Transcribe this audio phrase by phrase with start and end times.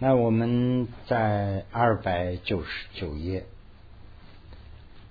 [0.00, 3.46] 那我们在二百九十九页，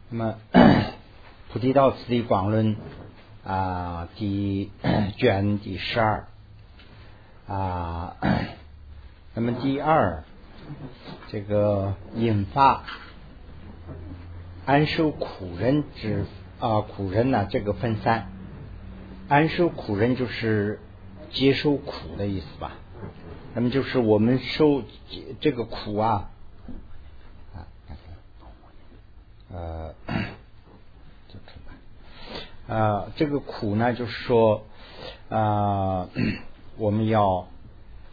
[0.09, 0.35] 那么
[1.51, 2.75] 《菩提道次第广论》
[3.43, 4.71] 啊，第
[5.17, 6.27] 卷第十二。
[7.49, 8.15] 啊，
[9.35, 10.23] 那么第二
[11.27, 12.83] 这个引发
[14.65, 16.25] 安受苦人之
[16.59, 18.29] 啊苦人呢，这个分三，
[19.27, 20.79] 安受苦人就是
[21.31, 22.71] 接受苦的意思吧。
[23.57, 24.83] 那么就是我们受
[25.41, 26.29] 这个苦啊，
[27.55, 27.65] 啊，
[29.51, 29.95] 呃，
[32.67, 34.63] 呃，这个苦呢，就是说
[35.29, 36.07] 啊，
[36.77, 37.47] 我们要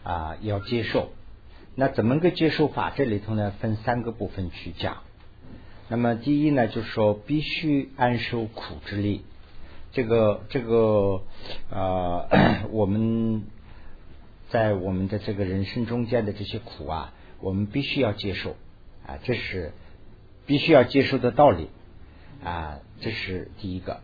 [0.03, 1.11] 啊要接受。
[1.75, 2.89] 那怎么个接受法？
[2.97, 5.03] 这里头呢分三个部分去讲。
[5.91, 9.27] 那么第一呢，就是说必须安受苦之力。
[9.93, 11.21] 这个这个
[11.69, 13.45] 呃， 我们。
[14.55, 18.55] 在我们的这个人生中间的这些苦啊，我们必须要接受
[19.05, 19.73] 啊，这是
[20.47, 21.71] 必须要接受的道理
[22.45, 23.99] 啊，这是第一个。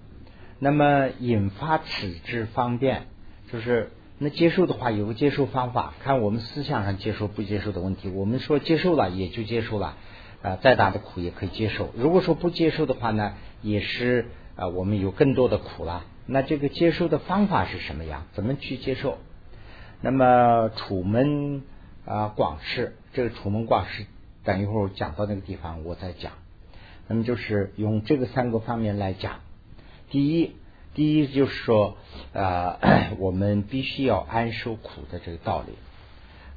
[0.59, 3.07] 那么引发此之方便，
[3.53, 8.09] 就是那接受的话，有个接受方法，看我们思想上接受不接受的问题。
[8.09, 9.97] 我们说接受了也就接受了
[10.43, 11.91] 啊，再大的苦也可以接受。
[11.97, 16.05] 如果说不接受的话呢，也是啊，我们有更多的苦了。
[16.27, 18.27] 那这个接受的方法是什么样？
[18.33, 19.19] 怎么去接受？
[20.03, 21.63] 那么楚门
[22.07, 24.07] 啊广释，这个楚门广释，
[24.45, 26.33] 等一会儿讲到那个地方我再讲。
[27.07, 29.41] 那么就是用这个三个方面来讲。
[30.09, 30.53] 第一，
[30.95, 31.99] 第一就是说
[32.33, 32.79] 啊，
[33.19, 35.75] 我们必须要安受苦的这个道理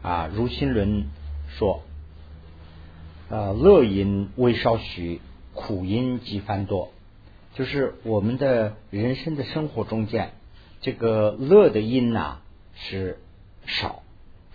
[0.02, 0.30] 啊。
[0.34, 1.08] 如心论
[1.50, 1.84] 说，
[3.30, 5.20] 呃，乐因微少许，
[5.54, 6.94] 苦因极繁多。
[7.56, 10.32] 就是我们的人生的生活中间，
[10.80, 12.38] 这个乐的因呐
[12.76, 13.20] 是。
[13.66, 14.04] 少，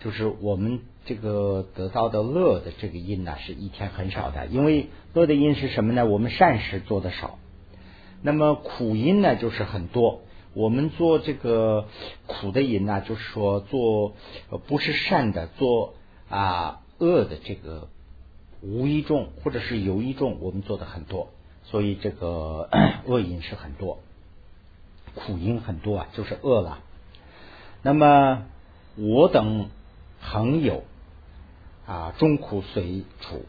[0.01, 4.47] 就是我们这个得到的乐的这个因呢，是一天很少的。
[4.47, 6.07] 因为乐的因是什么呢？
[6.07, 7.39] 我们善事做的少。
[8.23, 10.21] 那么苦因呢，就是很多。
[10.55, 11.87] 我们做这个
[12.27, 14.15] 苦的因呢，就是说做
[14.67, 15.95] 不是善的，做
[16.29, 17.89] 啊恶的这个
[18.61, 21.31] 无一众或者是有一众，我们做的很多。
[21.65, 22.69] 所以这个
[23.07, 23.99] 恶因是很多，
[25.15, 26.81] 苦因很多啊，就是恶了。
[27.83, 28.45] 那么。
[29.01, 29.71] 我等
[30.21, 30.83] 恒有
[31.87, 33.47] 啊，众苦随处。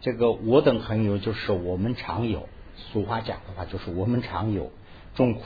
[0.00, 2.48] 这个我等恒有，就是我们常有。
[2.76, 4.70] 俗话讲的话，就是我们常有
[5.16, 5.42] 众苦，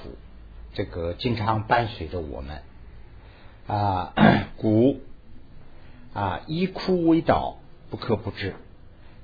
[0.74, 2.62] 这个经常伴随着我们
[3.66, 4.12] 啊。
[4.58, 5.00] 古
[6.12, 7.56] 啊，以苦为导，
[7.88, 8.56] 不可不知。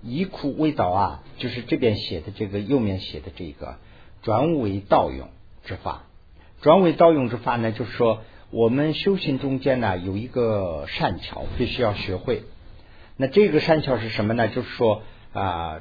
[0.02, 3.76] 以苦为导啊，就是这边写的这个右面写的这个
[4.22, 5.28] 转为道用
[5.64, 6.04] 之法。
[6.62, 8.22] 转为道用之法呢，就是说。
[8.52, 12.44] 我们修行中间呢，有一个善巧，必须要学会。
[13.16, 14.48] 那这个善巧是什么呢？
[14.48, 15.02] 就是说
[15.32, 15.80] 啊，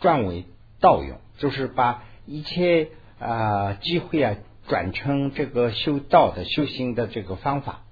[0.00, 0.46] 转为
[0.80, 2.88] 道用，就是把一切
[3.18, 7.82] 啊机会啊转成这个修道的修行的这个方法。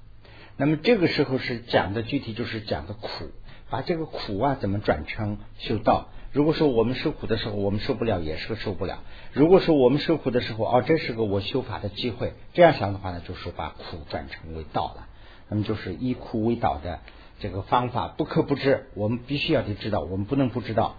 [0.56, 3.30] 那么这个时候是讲的具体就是讲的苦，
[3.68, 6.08] 把这个苦啊怎么转成修道。
[6.34, 9.04] 如果说我们受苦的时候，我们受不了，也是个受不了。
[9.32, 15.06] 如果说我们受苦的时候，哦，这是个我修法的机会，这样想的话呢，就是把苦转成为道了。
[15.48, 16.98] 那么就是以苦为导的
[17.38, 18.88] 这个方法，不可不知。
[18.94, 20.96] 我们必须要得知道，我们不能不知道。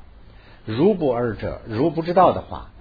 [0.64, 2.72] 如不二者，如不知道的话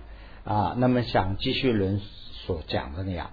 [0.44, 2.00] 啊，那么像继续论
[2.47, 3.32] 所讲的那样，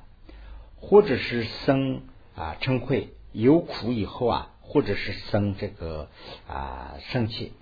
[0.78, 2.02] 或者是生
[2.36, 6.10] 啊嗔恚，有苦以后啊，或者是生这个
[6.48, 7.54] 啊生气。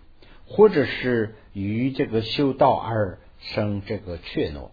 [0.50, 4.72] 或者是于这个修道而生这个怯懦，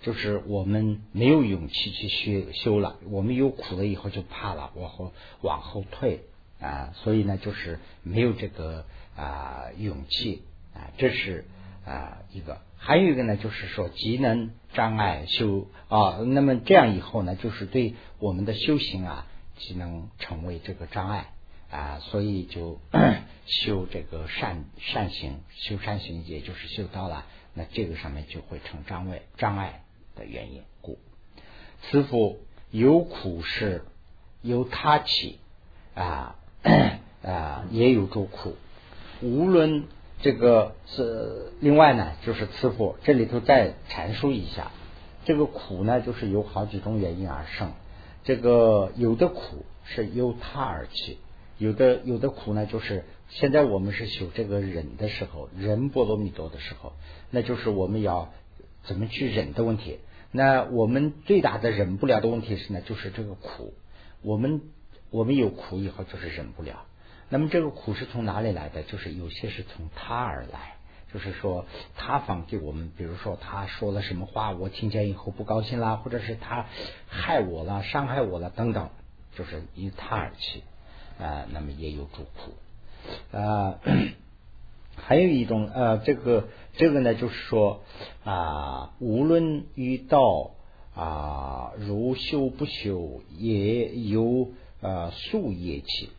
[0.00, 5.12] 就是我们没有勇气去修修了，我们有苦了以后就怕了，往后
[5.42, 6.22] 往后退
[6.60, 10.42] 啊，所以呢，就是没有这个啊勇气
[10.74, 11.44] 啊，这是
[11.84, 19.26] 啊一个，还有一个呢，就是说极能障碍修啊，那么这样以后呢，就是对我们的修行啊，
[19.58, 21.32] 机能成为这个障碍。
[21.70, 22.80] 啊，所以就
[23.46, 27.26] 修这个善善行，修善行也就是修道了。
[27.54, 29.82] 那这个上面就会成障碍障碍
[30.14, 30.98] 的原因故。
[31.82, 33.84] 此夫有苦事，
[34.42, 35.38] 由他起
[35.94, 36.36] 啊
[37.22, 38.56] 啊，也有诸苦。
[39.20, 39.84] 无论
[40.22, 44.70] 这个是另外呢，就是慈父这里头再阐述一下，
[45.24, 47.72] 这个苦呢，就是有好几种原因而生。
[48.24, 51.18] 这个有的苦是由他而起。
[51.58, 56.92] 有的有的苦呢，就是现在我们是修这个忍的时候，忍波罗蜜多的时候，
[57.30, 58.32] 那就是我们要
[58.84, 59.98] 怎么去忍的问题。
[60.30, 63.74] 那我们最大的忍不了的问题是呢，就是这个苦。
[64.22, 64.62] 我们
[65.10, 66.84] 我们有苦以后就是忍不了。
[67.28, 68.82] 那么这个苦是从哪里来的？
[68.82, 70.76] 就是有些是从他而来，
[71.12, 71.66] 就是说
[71.96, 76.66] 他方给我们，比如说他说了什么话，我听见以后不高兴啦，或者是他
[77.06, 78.90] 害我了、伤害我了等等，
[79.34, 80.62] 就是因他而起
[81.18, 81.46] 啊。
[81.52, 83.78] 那么也有主苦啊。
[84.96, 87.82] 还有一种呃，这个这个呢，就是说
[88.24, 90.50] 啊，无论遇到
[90.94, 94.50] 啊如修不修，也有
[94.80, 96.10] 呃宿业起。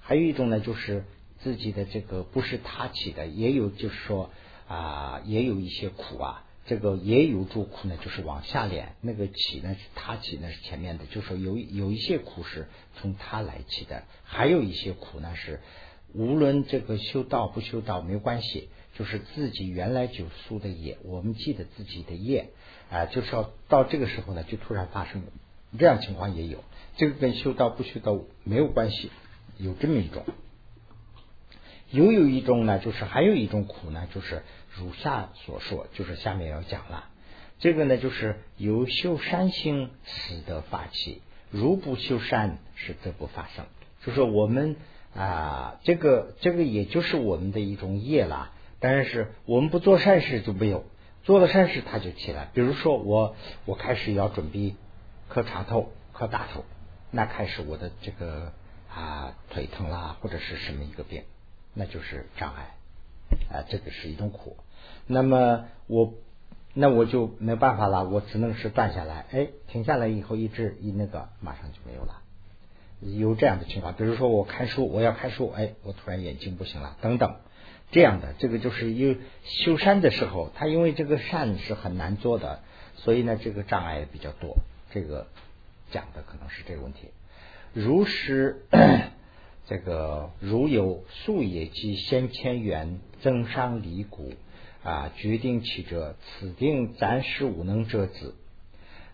[0.00, 1.04] 还有一种呢，就是
[1.38, 4.30] 自己的这个不是他起的，也有就是说
[4.68, 15.60] 啊，也有一些苦啊，这个也有住苦呢，就是往下连那个起呢是他起，呢是前面的，就说有有一些苦是从他来起的，还有一些苦呢是。
[16.16, 22.50] 无论这个修道不修道没关系，就是自己原来就宿的业，我们记得自己的业
[22.88, 25.24] 啊，就是要到这个时候呢，就突然发生
[25.76, 26.62] 这样情况也有，
[26.96, 29.10] 这个跟修道不修道没有关系，
[29.58, 30.24] 有这么一种。
[31.90, 34.44] 又有一种呢，就是还有一种苦呢，就是
[34.76, 37.08] 如下所说，就是下面要讲了。
[37.58, 43.66] 这个呢，就是由修善行使得发起，如不修善，是则不发生。
[44.04, 44.76] 就是我们。
[45.16, 48.50] 啊，这个这个也就是我们的一种业啦，
[48.80, 50.86] 但是我们不做善事就没有，
[51.22, 52.48] 做了善事它就起来。
[52.52, 54.74] 比如说我我开始要准备
[55.28, 56.64] 磕长头、磕大头，
[57.12, 58.52] 那开始我的这个
[58.92, 61.22] 啊腿疼啦，或者是什么一个病，
[61.74, 62.74] 那就是障碍
[63.50, 64.56] 啊，这个是一种苦。
[65.06, 66.14] 那么我
[66.72, 72.20] 那我就没办法了，我只能是断下来，哎，停下来以后一直一那个马上就没有了。
[73.00, 77.36] 有这样的情况，比如说我看书，我要看书，哎，我突然眼睛不行了，等等，
[77.90, 82.60] 这样的这个就是有修山的时候，他因为这个善是很难做的，
[82.96, 84.56] 所以呢，这个障碍比较多。
[84.90, 85.26] 这个
[85.90, 87.08] 讲的可能是这个问题。
[87.72, 88.62] 如实
[89.66, 94.32] 这个如有素业及先前缘增伤离骨
[94.82, 98.34] 啊，决定起者，此定暂时无能者子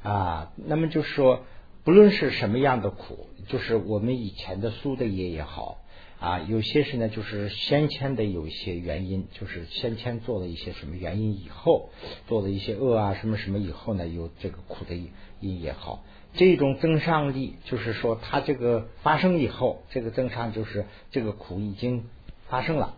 [0.02, 0.52] 啊。
[0.56, 1.44] 那么就说。
[1.82, 5.78] 不论是什么样的苦，就是我们以前的苏的业也好
[6.20, 11.88] 啊，有些是呢，就是先前的有一些原因，就是先前做了一些什么原因以后，
[12.28, 14.94] 做了一些恶啊什么什么以后呢，有这个苦的
[15.40, 16.04] 因也好，
[16.34, 22.04] 这种增上力，就是说它这个发生以后，这个增上就是这个苦已经
[22.48, 22.94] 发生了，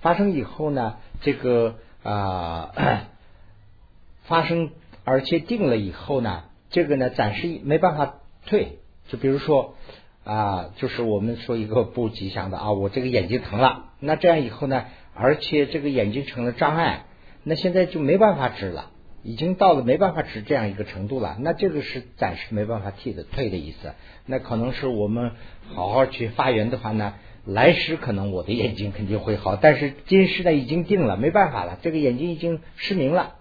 [0.00, 2.72] 发生以后呢，这个啊
[4.24, 4.70] 发生
[5.04, 8.14] 而且定了以后呢，这个呢暂时没办法。
[8.48, 8.78] 退，
[9.08, 9.74] 就比如说
[10.22, 14.84] 啊，就是我们说一个不吉祥的啊，我这个眼睛疼了，那这样以后呢，
[15.14, 17.06] 而且这个眼睛成了障碍，
[17.42, 23.92] 那现在就没办法治了，已经到了没办法治这样一个程度了，那这个是暂时没办法替的退的意思。
[24.24, 25.32] 那可能是我们
[25.74, 27.14] 好好去发源的话呢，
[27.44, 33.36] 来时可能我的眼睛肯定会好，但是今时呢已经定了，没办法了，这个眼睛已经失明了。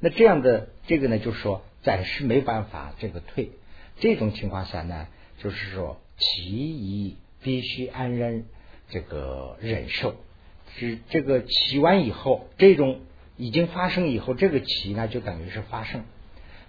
[0.00, 3.50] 那这样的这个呢，就是说暂时没办法这个退。
[3.98, 5.06] 这种情况下呢，
[5.38, 8.44] 就是说其一必须安忍，
[8.88, 10.16] 这个忍受
[10.76, 13.00] 是这个起完以后，这种
[13.36, 16.04] 已经发生以后，这个起呢就等于是发生，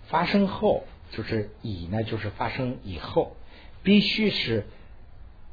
[0.07, 3.35] 发生后就是已呢就是发生以后，
[3.83, 4.65] 必须是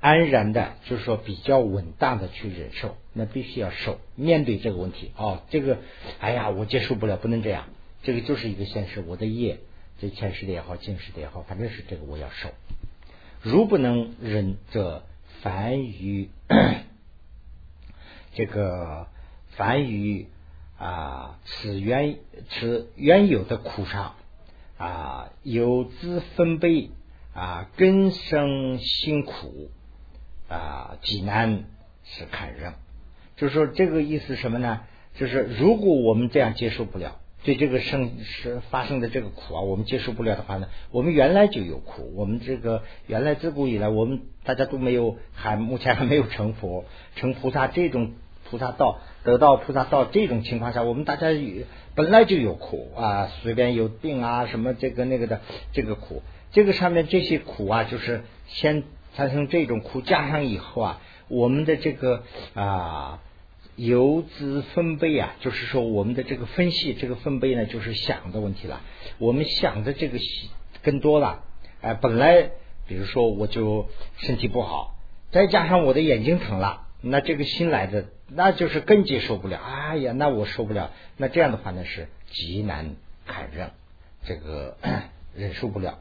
[0.00, 5.78] 安然的，就是说比较稳当的去忍受，那必须要受面对这个问题哦，这个
[6.18, 7.68] 哎呀我接受不了，不能这样，
[8.02, 9.60] 这个就是一个现实，我的业。
[10.00, 12.48] 这前世的也好，今世的也好，反正是这个我要受。
[13.40, 15.04] 如不能忍，则
[15.42, 16.28] 凡于
[18.34, 19.06] 这个
[19.50, 20.26] 凡于
[20.82, 22.16] 啊此原
[22.50, 24.16] 此原有的苦上
[24.76, 26.90] 啊有资分悲
[27.32, 29.70] 啊根生辛苦
[30.48, 31.64] 啊极难
[32.04, 32.74] 是堪忍。
[33.36, 34.80] 就是说这个意思什么呢？
[35.14, 37.18] 就是如果我们这样接受不了。
[37.44, 42.12] 对这个生是发生的这个苦啊，我们接受不了的话呢，我们原来就有苦。
[42.14, 46.84] 我们这个原来自古以来，我们大家都没有，还目前还没有成佛、
[47.16, 48.12] 成菩萨这种
[48.52, 51.28] 菩萨道，得到菩萨道这种情况下，我们大家
[51.94, 55.40] 本来就有苦啊，随便有病啊，什么这个那个的
[55.72, 58.82] 这个苦，这个上面这些苦啊，就是先
[59.16, 63.20] 产生这种苦，加上以后啊，我们的这个啊。
[63.74, 68.82] 由资分贝啊，就是说我们的这个分析，这个分贝呢，就是想的问题了。
[69.16, 70.18] 我们想的这个
[70.82, 71.42] 更多了，
[71.80, 72.50] 哎，本来
[72.86, 74.94] 比如说我就身体不好，
[75.30, 79.58] 再加上我的眼睛疼了，那这个新来的，那就是更接受不了。
[79.58, 80.92] 哎呀，那我受不了。
[81.16, 82.94] 那这样的话呢，是极难
[83.26, 83.70] 堪忍，
[84.24, 84.78] 这个
[85.36, 85.98] 忍受不了。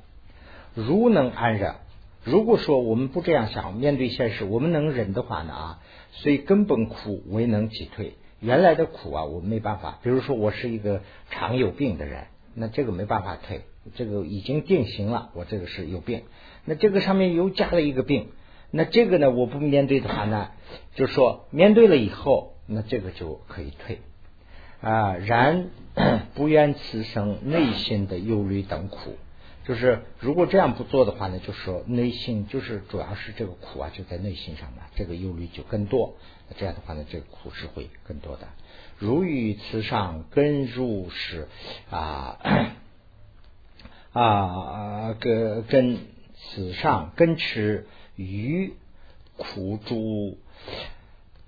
[0.75, 1.75] 如能安忍，
[2.23, 5.79] 如果说我们不这样想，面对现实，我们能忍的话呢啊，
[6.11, 8.13] 所以根本苦未能击退。
[8.39, 9.99] 原来的苦啊，我没办法。
[10.03, 13.61] 比如说，我是一个常有病的人，那这个没办法退，
[13.95, 16.23] 这个已经定型了，我这个是有病。
[16.65, 18.29] 那这个上面又加了一个病，
[18.71, 20.51] 那这个呢，我不面对的话呢，
[20.95, 23.99] 就说面对了以后，那这个就可以退
[24.81, 25.15] 啊。
[25.15, 25.69] 然
[26.35, 29.17] 不愿此生内心的忧虑等苦。
[29.63, 36.15] 就是如果这样不做的话呢，就说内心就是主要是这个苦啊，就在内心上嘛，这个忧虑就更多。
[36.57, 38.47] 这样的话呢，这个苦是会更多的。
[38.97, 41.47] 如于此上根入是
[41.89, 42.39] 啊
[44.13, 45.97] 啊根根
[46.35, 47.85] 此上根持
[48.21, 48.73] 于
[49.37, 50.37] 苦诸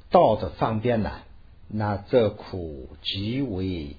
[0.10, 1.12] 道的方便呢，
[1.68, 3.96] 那这苦极为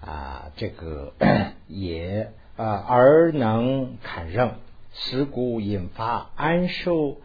[0.00, 1.14] 啊这个
[1.66, 2.32] 也。
[2.56, 4.56] 啊，而能堪忍，
[4.92, 7.18] 是故引发安受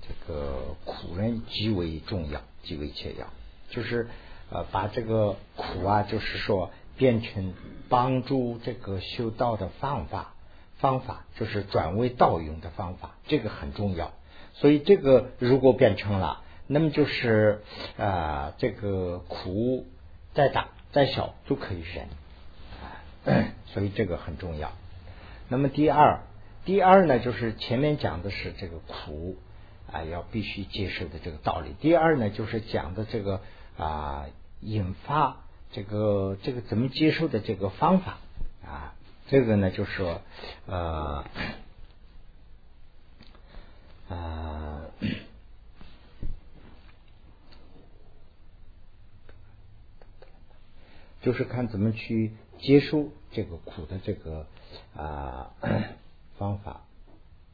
[0.00, 3.26] 这个苦人极为重要，极为切要。
[3.68, 4.08] 就是
[4.50, 7.52] 呃，把这个苦啊，就是说变成
[7.90, 10.32] 帮助这个修道的方法，
[10.78, 14.14] 方法就是转为道用的方法，这个很重要。
[14.60, 17.62] 所以这个如果变成了，那么就是
[17.96, 19.86] 啊，这个苦
[20.34, 22.08] 再大再小都可以忍。
[23.66, 24.72] 所以这个很重要。
[25.50, 26.20] 那么第二，
[26.64, 29.36] 第二呢，就是前面讲的是这个苦
[29.92, 31.74] 啊，要必须接受的这个道理。
[31.78, 33.42] 第二呢，就是讲的这个
[33.76, 34.26] 啊，
[34.60, 38.18] 引发这个这个怎么接受的这个方法
[38.64, 38.94] 啊，
[39.28, 40.22] 这个呢，就是说
[40.66, 41.24] 呃
[44.08, 44.84] 啊，
[51.22, 54.46] 就是看怎么去接受这个苦的这个。
[54.94, 55.50] 啊，
[56.36, 56.82] 方法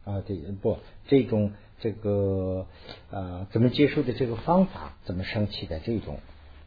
[0.05, 2.67] 啊，这不这种这个
[3.11, 6.19] 呃，怎么接受的这个方法，怎么生气的这种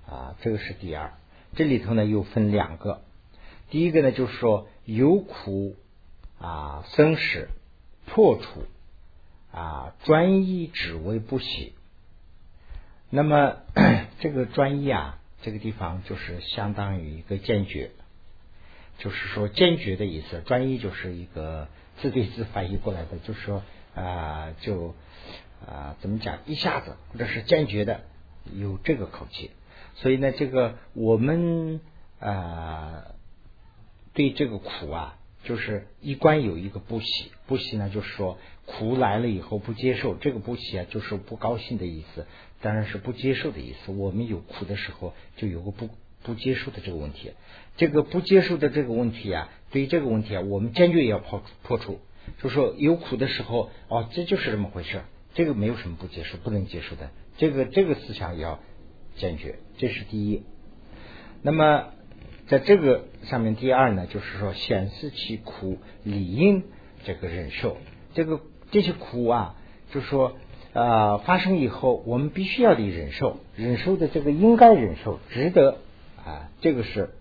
[0.08, 1.14] 啊，这个是第二。
[1.56, 3.02] 这里头呢又分两个，
[3.70, 5.76] 第一个呢就是说有苦
[6.40, 7.50] 啊，生死
[8.06, 8.64] 破除
[9.52, 11.74] 啊，专一只为不喜。
[13.10, 13.58] 那么
[14.20, 17.92] 这个专一啊，这个地方就是相当于一个坚决。
[19.00, 21.68] 就是说坚决的意思，专一就是一个
[22.02, 23.64] 字对字翻译过来的，就是说
[23.96, 24.96] 啊，就
[25.66, 28.02] 啊怎么讲，一下子或者是坚决的
[28.52, 29.52] 有这个口气。
[29.96, 31.80] 所以呢，这个我们
[32.20, 33.06] 啊
[34.14, 42.28] 对这个苦啊，就是一关有一个不喜，不喜呢就是说苦来了以后不接受，这个不喜啊就是不高兴的意思，
[42.62, 43.92] 当然是不接受的意思。
[43.92, 45.90] 我们有苦的时候就有个不。
[46.24, 47.32] 不接受的这个问题，
[47.78, 52.00] 这个不接受的这个问题啊，对于这个问题啊，我们坚决要破破除。
[52.42, 55.04] 就说有苦的时候，哦，这就是这么回事，
[55.36, 57.12] 这个没有什么不接受、不能接受的。
[57.38, 58.60] 这个这个思想也要
[59.16, 60.44] 坚决，这是第一。
[61.44, 61.94] 那么
[62.48, 66.64] 在这个上面，第二呢，就是说显示其苦理应
[67.04, 67.78] 这个忍受。
[68.14, 68.40] 这个
[68.72, 69.56] 这些苦啊，
[69.92, 70.38] 就是说
[70.72, 75.78] 呃发生以后，我们必须要得忍受，忍受的这个应该忍受，值得。
[76.26, 77.12] 啊，这个是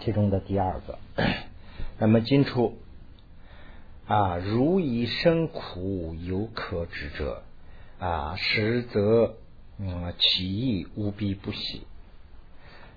[0.00, 0.98] 其中的第二个。
[1.98, 2.78] 那么今初
[4.06, 7.42] 啊，如以生苦有可知者
[7.98, 9.36] 啊，实则
[9.78, 11.82] 嗯其意无必不喜。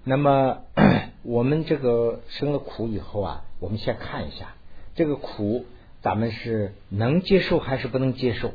[0.06, 0.64] 那么
[1.24, 4.56] 我们这个生了苦以后啊，我们先看一下
[4.96, 5.66] 这个苦，
[6.02, 8.52] 咱们是能接受还是不能接受？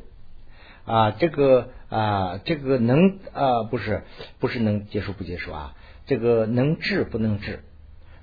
[0.85, 4.03] 啊，这个啊，这个能啊，不是
[4.39, 5.75] 不是能接受不接受啊？
[6.07, 7.65] 这个能治不能治？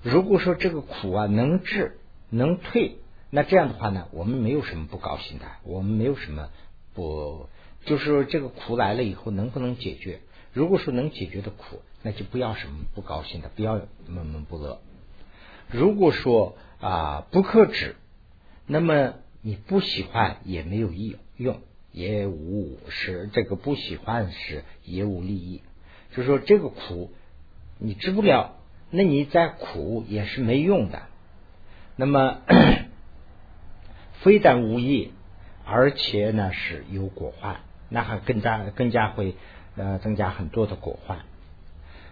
[0.03, 1.97] 如果说这个苦啊能治
[2.29, 2.97] 能退，
[3.31, 6.49] 那这样的话呢，我们没有什么不高兴的，我们没有什么
[6.93, 7.49] 不，
[7.85, 10.19] 就是这个苦来了以后能不能解决？
[10.53, 14.79] 如果说能解决的苦，那就不要什么不高兴的，不要闷闷不乐。
[15.71, 17.95] 如果说啊不克制，
[18.67, 21.59] 那么你不喜欢也没有意用。
[21.91, 25.61] 也无是这个不喜欢是也无利益，
[26.13, 27.11] 就说这个苦
[27.79, 28.57] 你治不了，
[28.91, 31.03] 那你再苦也是没用的。
[31.95, 32.41] 那么
[34.21, 35.13] 非但无益，
[35.65, 39.35] 而且呢是有果患，那还更加更加会
[39.77, 41.19] 呃增加很多的果患。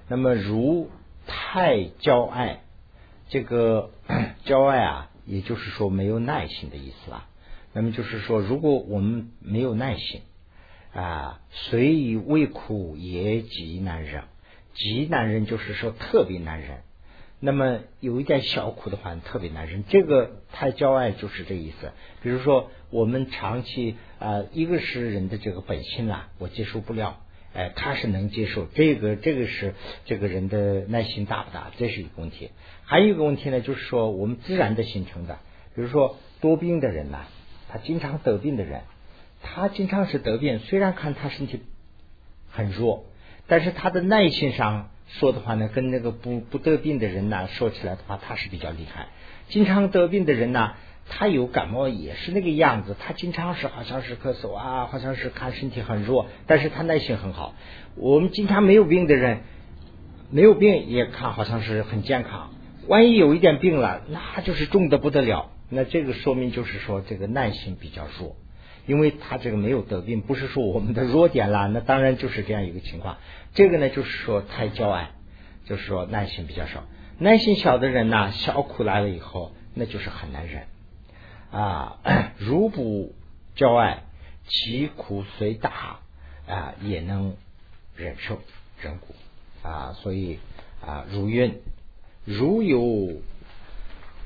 [0.08, 0.90] 那么如
[1.26, 2.62] 太骄爱，
[3.30, 3.92] 这个
[4.46, 7.28] 骄爱啊，也就是说没有耐心的意思啦。
[7.74, 10.22] 那么就是说，如果我们没有耐心
[10.94, 14.26] 啊，虽以为苦也极难忍，
[14.76, 16.82] 极难忍就是说特别难忍。
[17.40, 19.84] 那么有一点小苦的话，特别难忍。
[19.90, 21.92] 这个太骄爱就是这意思。
[22.22, 27.23] 比如说，我们长期啊，一个是人的这个本性啊，我接受不了。
[27.54, 31.72] 哎，他是能接受这个，这个是这个人的耐心大不大？
[31.78, 32.50] 这是一个问题。
[32.84, 35.38] 还有一个问题呢，就是说我们自然的形成的，
[35.76, 37.26] 比如说多病的人呐，
[37.70, 38.82] 他经常得病的人，
[39.42, 41.62] 他经常是得病，虽然看他身体
[42.50, 43.06] 很弱，
[43.48, 49.08] 但是他的耐心上说的话呢，跟那个不不得病的人呢说起来的话，他是比较厉害。
[49.50, 50.74] 经常得病的人呢。
[51.10, 57.56] 他有感冒也是那个样子，他经常是好像是咳嗽啊，好像是看身体很弱，但是他耐心很好。
[57.96, 59.42] 我们经常没有病的人，
[60.32, 62.52] 没有病也看好像是很健康。
[62.88, 65.52] 万一有一点病了，那就是重的不得了。
[65.70, 68.36] 那这个说明就是说这个耐心比较弱，
[68.86, 71.68] 因为他这个没有得病，不是说我们的弱点啦。
[71.68, 73.18] 那当然就是这样一个情况。
[73.54, 75.12] 这个呢就是说太骄爱，
[75.66, 76.84] 就是说耐心比较少。
[77.20, 80.64] 耐心小的人呢，小苦来了以后，那就是很难忍。
[81.54, 82.00] 啊，
[82.40, 83.14] 如不
[83.56, 84.04] 骄爱，
[84.48, 86.00] 其苦虽大
[86.48, 87.36] 啊，也能
[87.96, 88.40] 忍受
[88.82, 89.14] 忍苦
[89.62, 89.94] 啊。
[89.94, 90.40] 所以
[90.84, 91.62] 啊，如云：
[92.26, 93.22] 如有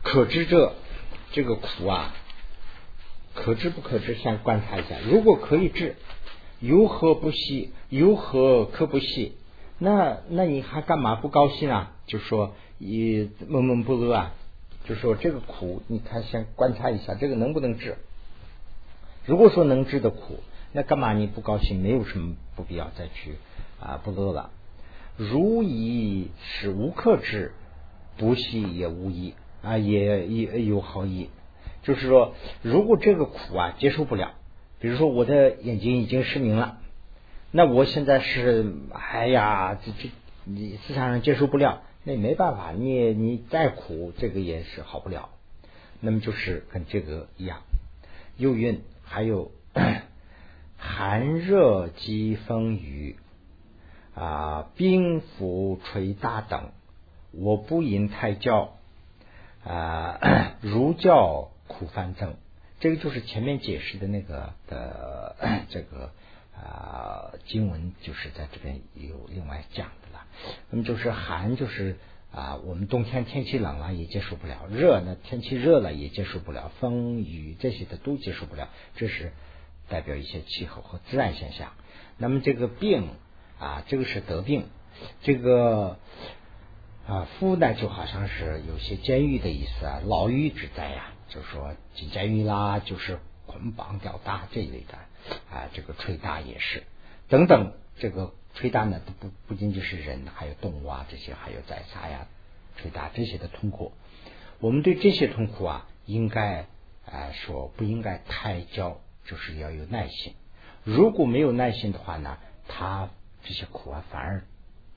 [0.03, 0.73] 可知者，
[1.33, 2.15] 这个苦啊，
[3.33, 4.15] 可知不可知？
[4.15, 4.95] 先观察一下。
[5.05, 5.97] 如果可以治，
[6.61, 7.73] 有何不喜？
[7.89, 9.35] 有何可不喜？
[9.79, 11.91] 那那你还干嘛不高兴啊？
[12.07, 14.33] 就说以闷闷不乐啊。
[14.87, 17.97] 就说这个苦，你看先观察一下，这个能不能治？
[19.25, 20.39] 如果说能治的苦，
[20.71, 21.81] 那干嘛你不高兴？
[21.81, 23.35] 没有什么不必要再去
[23.81, 24.51] 啊不乐了。
[25.17, 27.51] 如以是无克治，
[28.17, 31.29] 不喜也无益啊，也也有好意。
[31.83, 34.35] 就是说，如果这个苦啊接受不了，
[34.79, 36.77] 比如说我的眼睛已经失明了，
[37.51, 40.11] 那我现在是哎呀，这这
[40.45, 41.81] 你思想上接受不了。
[42.07, 45.27] 那没办法，你你再苦，这个也是好不了。
[45.99, 47.63] 那么就是跟这个一样，
[48.37, 49.51] 又运还有
[50.77, 53.17] 寒热疾风雨
[54.15, 56.71] 啊，冰伏吹打等，
[57.31, 58.77] 我不淫太教
[59.65, 62.35] 啊， 如教苦烦增。
[62.79, 65.35] 这个就是前面解释的那个的
[65.67, 66.13] 这个
[66.55, 70.06] 啊经文，就是在这边有另外讲的。
[70.69, 71.97] 那么就是寒，就是
[72.31, 78.69] 啊，我们冬天天气冷了也接受不了；热呢，天气热了也接受不了；风雨这些的都接受不了。
[78.95, 79.31] 这是
[79.89, 81.71] 代表一些气候和自然现象。
[82.17, 83.09] 那么这个病
[83.59, 84.65] 啊，这个是得病。
[85.23, 85.99] 这个
[87.07, 94.97] 啊，夫呢就好像是有些监狱的意思啊，牢狱之灾呀，就是说进监狱啦，就是捆绑吊打这一类的
[95.49, 96.83] 啊，这个捶打也是
[97.29, 98.33] 等等这个。
[98.57, 102.27] 吹打呢，都不不仅仅是人，还有动物啊，这些还有宰杀呀、
[102.75, 103.91] 吹打这些的痛苦。
[104.59, 106.65] 我们对这些痛苦啊，应该
[107.05, 110.33] 啊说不应该太焦，就是要有耐心。
[110.83, 113.11] 如果没有耐心的话呢，他
[113.43, 114.43] 这些苦啊反而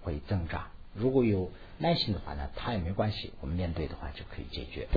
[0.00, 0.70] 会增长。
[0.94, 4.88] 如果有耐心的话呢，他也没关系，我们面对的话就可以解决。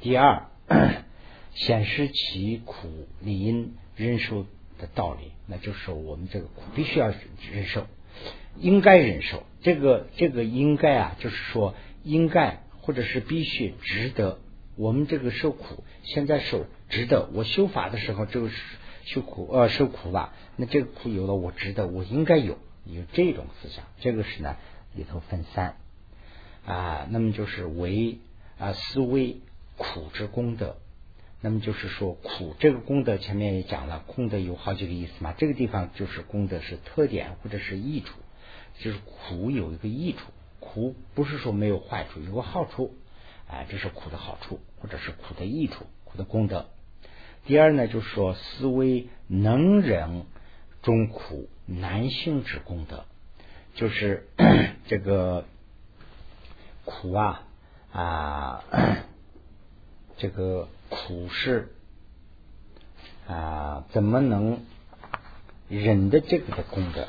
[0.00, 0.46] 第二，
[1.52, 4.46] 显示其苦理因忍受
[4.78, 7.86] 的道理，那就是我们这个苦必须要忍受。
[8.56, 14.38] 应该忍受这个，这个应该啊，就是说应该或者是必须值得。
[14.76, 17.28] 我们这个受苦，现在受值得。
[17.32, 18.48] 我修法的时候，这个
[19.04, 23.84] 受苦呃受苦吧，那这个苦有了，我值得，我应该有有这种思想。
[24.00, 24.56] 这个是呢
[24.94, 25.76] 里头分三
[26.64, 28.18] 啊，那么就是为
[28.58, 29.38] 啊思维
[29.76, 30.76] 苦之功德。
[31.40, 35.34] 那么就是说苦这个功德前面也讲了，功德有好几个意思嘛。
[35.36, 38.18] 这个地方就是功德是特点或者是益处。
[38.78, 42.94] 就是苦有一个益处，苦不是说没有坏处，有个好处，
[43.48, 46.66] 哎，这是苦的好处，或者是苦的益处，苦的功德。
[47.44, 50.26] 第二呢，就是说思维能忍
[50.82, 53.04] 中苦难行之功德，
[53.74, 54.28] 就是
[54.86, 55.44] 这个
[56.84, 57.42] 苦啊
[57.92, 58.64] 啊，
[60.18, 61.74] 这个苦是
[63.26, 64.60] 啊，怎么能
[65.68, 67.08] 忍的这个的功德？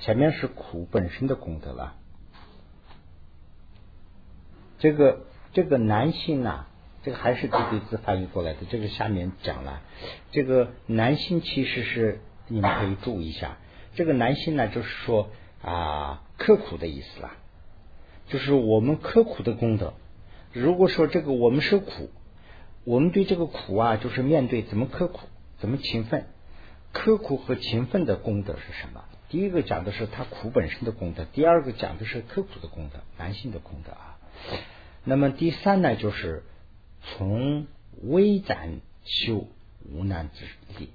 [0.00, 1.94] 前面是苦本身的功德了，
[4.78, 6.64] 这个这个男性呐，
[7.02, 8.60] 这个还是这个字翻译过来的。
[8.70, 9.82] 这个下面讲了，
[10.30, 13.58] 这个男性其实是你们可以注意一下，
[13.94, 15.28] 这个男性呢，就是说
[15.62, 17.32] 啊，刻苦的意思啦，
[18.28, 19.92] 就是我们刻苦的功德。
[20.54, 22.10] 如果说这个我们受苦，
[22.84, 26.24] 我们对这个苦啊，就是面对怎么刻苦，怎么勤奋，
[26.92, 29.04] 刻苦和勤奋的功德是什么？
[29.30, 34.18] 第一个讲的是他苦本身的功德，第二个讲的是刻苦的功德，男性的功德啊。
[35.04, 36.42] 那么第三呢，就是
[37.00, 37.68] 从
[38.02, 39.46] 微展修
[39.88, 40.44] 无难之
[40.76, 40.90] 地，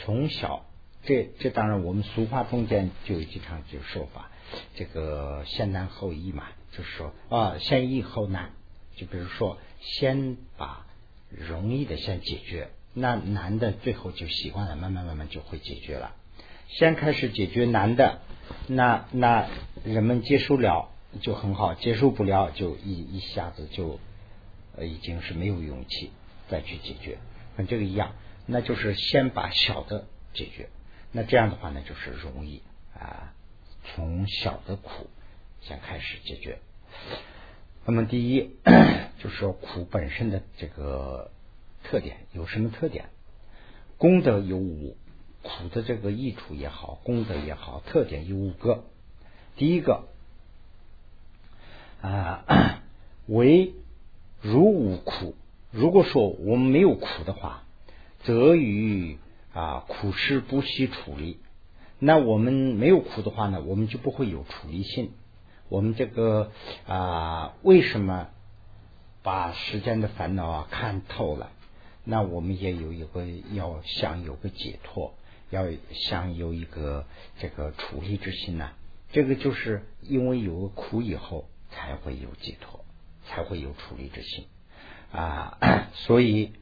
[0.00, 0.66] 从小
[1.02, 4.30] 这这当然我们俗话中间就有经常就说法，
[4.74, 8.50] 这个先难后易嘛，就是说啊先易后难，
[8.96, 10.86] 就比如说先把
[11.30, 16.14] 容易的先解决，那难的最后就习惯了，慢慢慢慢就会解决了。
[16.68, 18.20] 先开始解决难的，
[18.66, 19.48] 那那
[19.84, 20.90] 人们接受了
[21.22, 23.98] 就很好，接受不了就一一下子就
[24.76, 26.12] 呃已经是没有勇气
[26.48, 27.18] 再去解决，
[27.56, 28.12] 跟这个一样，
[28.46, 30.68] 那就是先把小的解决，
[31.10, 32.62] 那这样的话呢就是容易
[32.94, 33.32] 啊，
[33.82, 35.08] 从小的苦
[35.62, 36.58] 先开始解决。
[37.86, 38.50] 那么第一
[39.18, 41.30] 就是说苦本身的这个
[41.82, 43.06] 特点有什么特点？
[43.96, 44.96] 功德有五。
[45.48, 48.84] 苦的这个益处也好，功德也好，特点有五个。
[49.56, 50.04] 第一个
[52.02, 52.82] 啊，
[53.26, 53.72] 为
[54.42, 55.34] 如无苦。
[55.70, 57.64] 如果说我们没有苦的话，
[58.24, 59.16] 则与
[59.54, 61.38] 啊苦事不需处理。
[61.98, 65.12] 那我们没有苦的话呢，我们就不会有处理性。
[65.70, 66.52] 我们这个
[66.86, 68.28] 啊，为什么
[69.22, 71.50] 把时间的烦恼啊看透了？
[72.04, 75.14] 那我们也有一个要想有个解脱。
[75.50, 77.06] 要想有一个
[77.38, 78.72] 这个处理之心呢，
[79.12, 82.84] 这个就是因为有了苦以后，才会有解脱，
[83.26, 84.46] 才会有处理之心
[85.12, 85.58] 啊。
[85.94, 86.52] 所以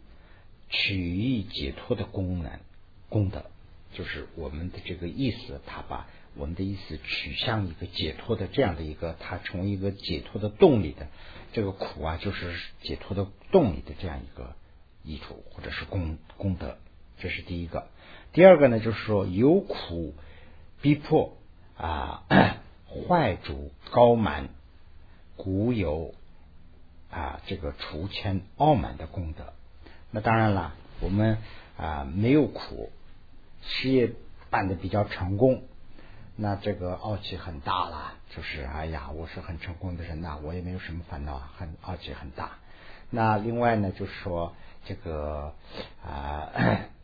[0.69, 2.61] 取义解脱的功能
[3.09, 3.51] 功德，
[3.93, 11.09] 就是我们的这个意思，他把我们的意思取向一个解脱的这样的一个，它成为一个解脱的动力的
[11.53, 14.55] 这个苦啊，就是解脱的动力的这样一个
[15.03, 16.79] 益处或者是功功德，
[17.19, 17.89] 这是第一个。
[18.37, 20.13] 第二个呢，就是说有苦
[20.83, 21.39] 逼迫
[21.79, 22.23] 啊，
[23.09, 24.51] 坏主高满，
[25.37, 26.13] 古有
[27.11, 29.55] 啊这个除谦傲慢的功德。
[30.11, 31.39] 那当然了，我们
[31.79, 32.91] 啊没有苦，
[33.63, 34.13] 事业
[34.51, 35.63] 办的比较成功，
[36.37, 38.13] 那这个傲气很大了。
[38.37, 42.59] 就是哎呀，我是很成功的人呐，我也没有什么烦恼，很傲气很大。
[43.09, 45.55] 那另外呢，就是说这个
[46.05, 46.51] 啊。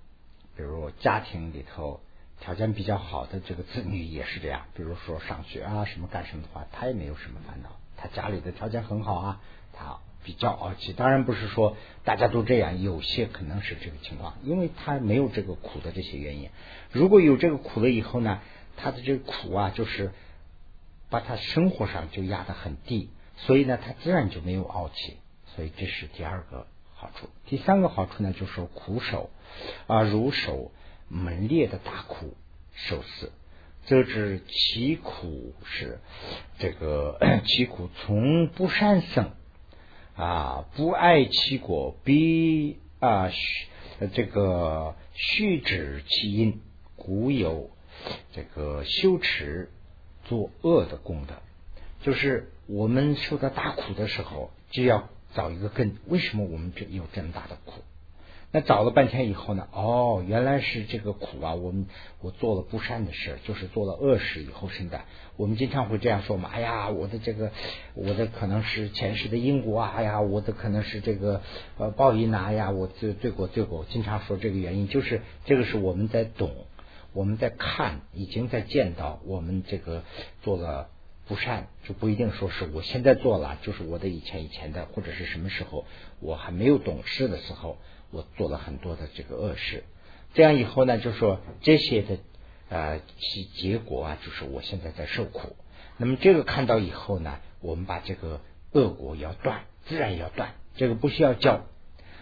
[0.62, 1.98] 比如家庭里头
[2.40, 7.81] 条件比较好的这个子女也是这样，比如说上学啊什么干什么的话，他也没有什么烦恼。
[7.96, 9.40] 他家里的条件很好啊，
[9.72, 10.92] 他比较傲气。
[10.92, 16.51] 当然不是说大家都这样，有些可能是这个情况，因为他没有这个苦的这些原因。
[16.92, 18.40] 如果有这个苦了以后呢，
[18.77, 20.12] 他的这个苦啊，就是
[21.11, 25.16] 把他生活上就压得很低，所以呢，他自然就没有傲气。
[25.57, 26.68] 所以这是第二个。
[27.02, 29.28] 好处，第三个好处呢，就是苦守
[29.88, 30.70] 啊，如守
[31.08, 32.36] 门列的大苦，
[32.72, 33.32] 受死，
[33.86, 35.98] 则知其苦是
[36.60, 39.32] 这个 其苦从不善生
[40.14, 43.32] 啊，不爱其果，必啊
[44.14, 46.60] 这个续止其因，
[46.94, 47.70] 故有
[48.32, 49.72] 这个修持
[50.22, 51.34] 作恶的功德，
[52.02, 55.08] 就是我们受到大苦的时候，就要。
[55.34, 57.82] 找一个根，为什么我们这有这么大的苦？
[58.54, 59.66] 那找了半天以后呢？
[59.72, 61.54] 哦，原来是这个苦啊！
[61.54, 61.86] 我们
[62.20, 65.00] 我做了不善的事，就是做了恶事以后生的。
[65.38, 67.50] 我们经常会这样说嘛：哎呀，我的这个，
[67.94, 69.94] 我的可能是前世的因果啊！
[69.96, 71.40] 哎呀，我的可能是这个
[71.78, 72.44] 呃报应啊！
[72.48, 73.86] 哎呀，我罪罪过罪过。
[73.88, 76.50] 经常说这个原因，就是这个是我们在懂，
[77.14, 80.02] 我们在看，已经在见到我们这个
[80.42, 80.90] 做了。
[81.32, 85.86] 不善就不一定说是我现在做了，就是我的以前以前的或者是什么时候
[86.20, 87.78] 我还没有懂事的时候，
[88.10, 89.84] 我做了很多的这个恶事。
[90.34, 92.18] 这样以后呢，就说这些的
[92.68, 95.56] 呃其结果啊，就是我现在在受苦。
[95.96, 98.42] 那么这个看到以后呢，我们把这个
[98.72, 101.64] 恶果要断，自然要断，这个不需要教。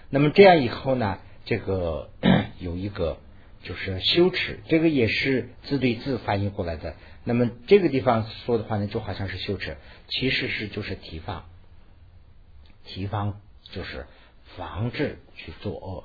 [0.09, 2.11] 那么这样以后呢，这个
[2.61, 3.19] 有一个
[3.65, 6.95] 就是羞耻，这个也是字对字翻译过来的。
[7.23, 9.77] 那么这个地方说的话呢，就好像是羞耻，
[10.09, 11.45] 其实是就是提防，
[12.85, 14.07] 提防就是
[14.57, 16.05] 防止去作恶，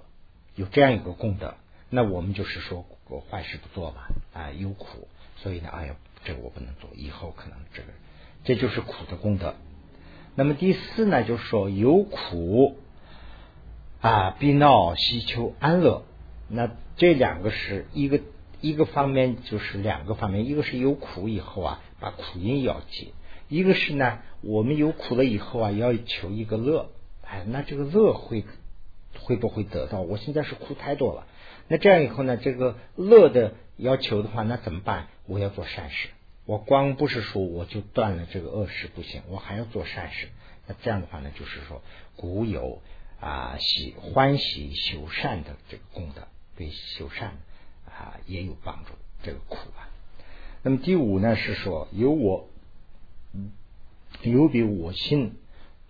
[0.56, 1.56] 有这样一个功德。
[1.90, 7.88] 那我们就是说我坏事不做吧，啊，有苦，所以呢，哎呀，这个我不能做，以后可能这个，
[8.44, 9.56] 这就是苦的功德。
[10.36, 12.78] 那么第四呢，就是说有苦
[14.02, 16.04] 啊，必闹希求安乐。
[16.50, 18.20] 那这两个是一个。
[18.62, 23.14] 一个方面就是两个方面，一个是有苦以后啊，把苦因要解；
[23.50, 26.90] 一个是呢，我们有苦了以后啊，要求一个乐。
[27.24, 28.44] 哎，那这个乐会
[29.20, 30.02] 会不会得到？
[30.02, 31.26] 我现在是苦太多了，
[31.68, 35.08] 那这样以后呢，这个乐的要求的话，那怎么办？
[35.26, 36.10] 我要做善事。
[36.46, 40.30] 我光不是说我就断了这个恶事不行，我还要做善事。
[40.68, 41.82] 那这样的话呢，就是说
[42.16, 42.84] 古有
[43.20, 47.38] 啊喜欢喜修善的这个功德，对修善
[47.96, 48.92] 啊也有帮助。
[49.24, 49.90] 这个苦啊。
[50.64, 52.50] 那么第五呢是说有我
[54.22, 55.36] 有比我心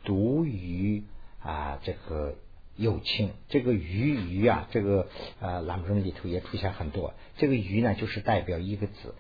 [0.04, 1.04] 独于
[1.42, 2.36] 啊这个。
[2.78, 5.08] 有情，这个鱼鱼啊，这个
[5.40, 7.14] 呃，朗中里头也出现很多。
[7.38, 9.16] 这个鱼呢，就是代表一个字，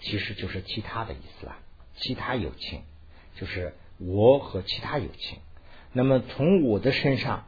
[0.00, 1.58] 其实就是其他的意思啦。
[1.94, 2.80] 其他有情，
[3.36, 5.40] 就是我和其他有情。
[5.92, 7.44] 那么从我的身上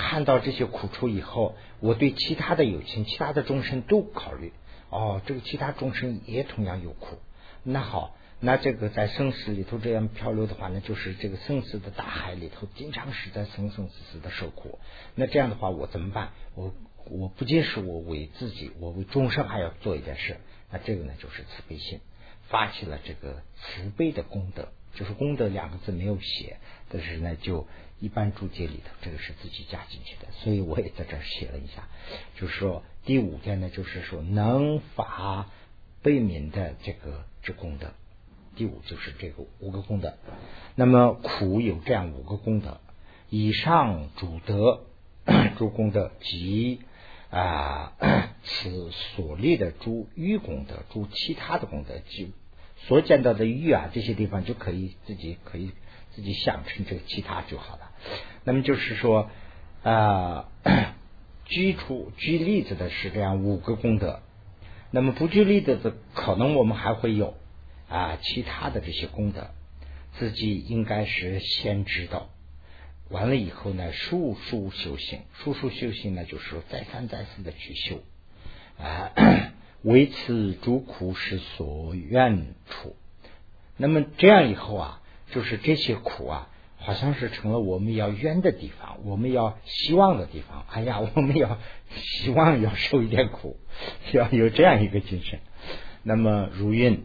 [0.00, 4.52] 看到这些苦处以后，我对其他的友情、其他的众生都考虑。
[4.88, 7.18] 哦，这个其他众生也同样有苦。
[7.62, 8.16] 那好。
[8.42, 14.78] 那这个在生死里头这样漂流的话呢，就是这个生死的大海里头，经常是在生生死死的受苦。
[15.14, 16.30] 那这样的话，我怎么办？
[16.54, 16.72] 我
[17.10, 20.38] 我不仅是我为自己，我为众生还要做一件事。
[20.70, 22.00] 那这个呢，就是慈悲心，
[22.48, 24.68] 发起了这个慈悲的功德。
[24.94, 26.56] 就是功德两个字没有写，
[26.88, 27.68] 但是呢，就
[28.00, 30.28] 一般注解里头，这个是自己加进去的。
[30.32, 31.88] 所以我也在这儿写了一下，
[32.36, 35.50] 就是说第五天呢，就是说能发
[36.02, 37.92] 悲悯的这个之功德。
[38.56, 40.14] 第五就是这个五个功德，
[40.74, 42.80] 那么苦有这样五个功德，
[43.30, 44.82] 以上主德
[45.56, 46.80] 诸功德及
[47.30, 47.92] 啊
[48.42, 52.32] 此所立的诸欲功德，诸其他的功德，及
[52.88, 55.70] 所见到的欲啊这些地方就可以自己可以
[56.14, 57.90] 自己想成这个其他就好了。
[58.44, 59.30] 那么就是说
[59.82, 60.48] 啊，
[61.44, 64.22] 举出举例子的是这样五个功德，
[64.90, 67.34] 那么不举例子的可能我们还会有。
[67.92, 69.50] 啊，其他的这些功德，
[70.12, 72.30] 自己应该是先知道，
[73.08, 78.00] 完了以后呢，数数修行，数数修行呢，就是说再三再四的去修
[78.78, 79.10] 啊，
[79.82, 82.94] 为此诸苦是所愿处。
[83.76, 90.64] 那么这样以后啊，就是这些苦啊，好像是成了我们要冤的地方，我们要希望的地方。
[90.70, 91.58] 哎呀， 我们要
[91.90, 93.58] 希望要受一点苦，
[94.12, 95.40] 要有这样一个精神。
[96.02, 97.00] 那么如愿。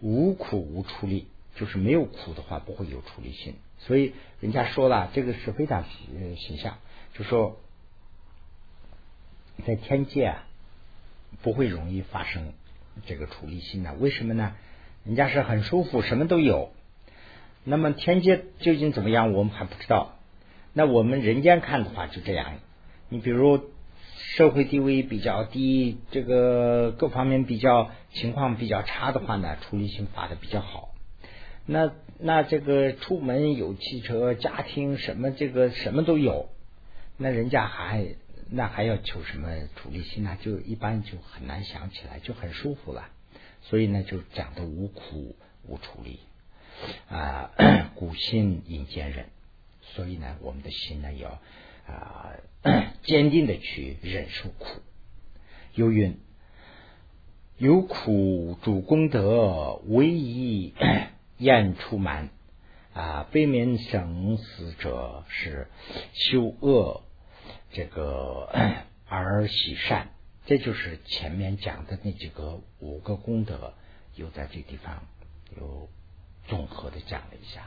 [0.00, 3.56] 无苦无出力，就是没有苦的话，不会有出力心。
[3.78, 5.84] 所以人家说了，这个是非常
[6.36, 6.78] 形象，
[7.14, 7.60] 就说
[9.66, 10.46] 在天界啊，
[11.42, 12.52] 不会容易发生
[13.06, 13.92] 这个出力心的。
[13.94, 14.54] 为什么呢？
[15.04, 16.72] 人家是很舒服，什么都有。
[17.68, 20.18] 那么天界究竟怎么样，我们还不知道。
[20.72, 22.54] 那我们人间看的话，就这样。
[23.08, 23.70] 你比如。
[24.36, 30.94] 社会地位比较低，这个各方面比较情况比较差的话呢，处理性发的比较好。
[31.66, 36.50] 那那这个出门有汽车、家庭什么这个什么都有，
[37.16, 38.16] 那人家还
[38.50, 40.36] 那还要求什么处理性呢？
[40.40, 43.08] 就一般就很难想起来，就很舒服了。
[43.62, 46.20] 所以呢，就讲的无苦无处理
[47.08, 47.50] 啊，
[47.94, 49.26] 古心引坚韧。
[49.82, 51.40] 所以呢，我们的心呢要。
[51.86, 52.34] 啊，
[53.02, 54.82] 坚定的去忍受苦。
[55.74, 56.18] 有云：
[57.56, 60.74] 有苦主功德，唯一
[61.38, 62.28] 厌出满
[62.92, 63.26] 啊。
[63.32, 65.68] 悲悯生死者是
[66.12, 67.02] 修恶
[67.72, 68.50] 这个
[69.06, 70.08] 而喜善，
[70.44, 73.72] 这就是前面讲的那几个五个功德，
[74.14, 75.04] 又在这地方
[75.56, 75.88] 有
[76.48, 77.62] 综合的讲了一下。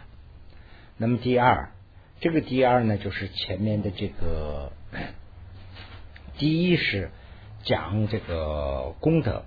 [0.97, 1.71] 那么第二。
[2.23, 4.73] 这个第二呢，就是前面的这个
[6.37, 7.09] 第一是
[7.63, 9.43] 讲这个功德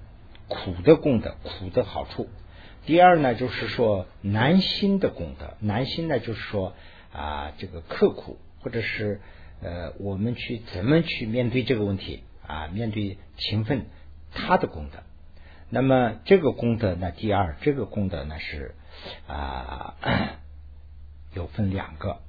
[0.48, 2.28] 苦的功德苦的好处。
[2.84, 6.74] 第二呢，就是说难心的功德，难心呢就是说
[7.12, 9.20] 啊这个刻苦或者是
[9.62, 13.86] 呃我们去怎么去面对这个问题啊面对勤奋
[14.32, 15.04] 他的功德。
[15.70, 18.74] 那么这个功德呢，第二这个功德呢是
[19.26, 19.94] 啊
[21.32, 22.20] 有分两个。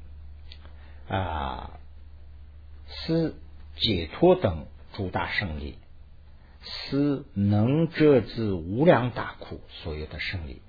[1.08, 1.80] 啊，
[2.88, 3.36] 思
[3.75, 5.78] 解脱等诸大胜利，
[6.62, 10.63] 思能遮止无量大苦所有的胜利。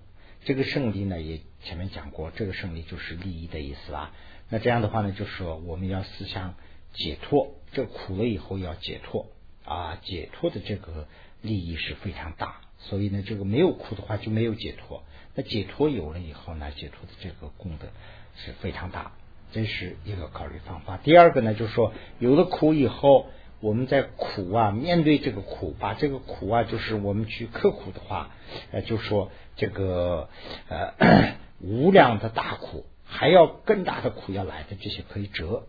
[0.44, 4.12] 这个胜利呢，也前面讲过，这个胜利就是利益的意思啊。
[4.50, 6.54] 那这样的话呢，就是说我们要思想
[6.92, 9.28] 解脱，这苦了以后要解脱
[9.64, 11.08] 啊，解脱的这个
[11.40, 12.60] 利益是非常大。
[12.78, 15.02] 所以呢，这个没有苦的话就没有解脱，
[15.34, 17.88] 那解脱有了以后呢，解脱的这个功德
[18.36, 19.12] 是非常大。
[19.52, 20.96] 这是一个考虑方法。
[20.96, 23.28] 第二个呢，就是说，有了苦以后，
[23.60, 28.30] 我们在苦啊，面对这个苦，把这个苦啊，就是我们去刻苦的话，
[28.72, 30.28] 呃，就说这个
[30.68, 35.66] 呃 无量的大苦，还要更大的苦要来的，这些可以折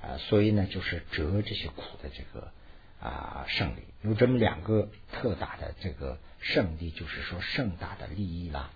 [0.00, 0.16] 啊。
[0.18, 2.52] 所以呢，就是折这些苦的这个
[3.00, 8.70] 啊胜利，有这么两个特大的这个胜利，就是说盛大的利益啦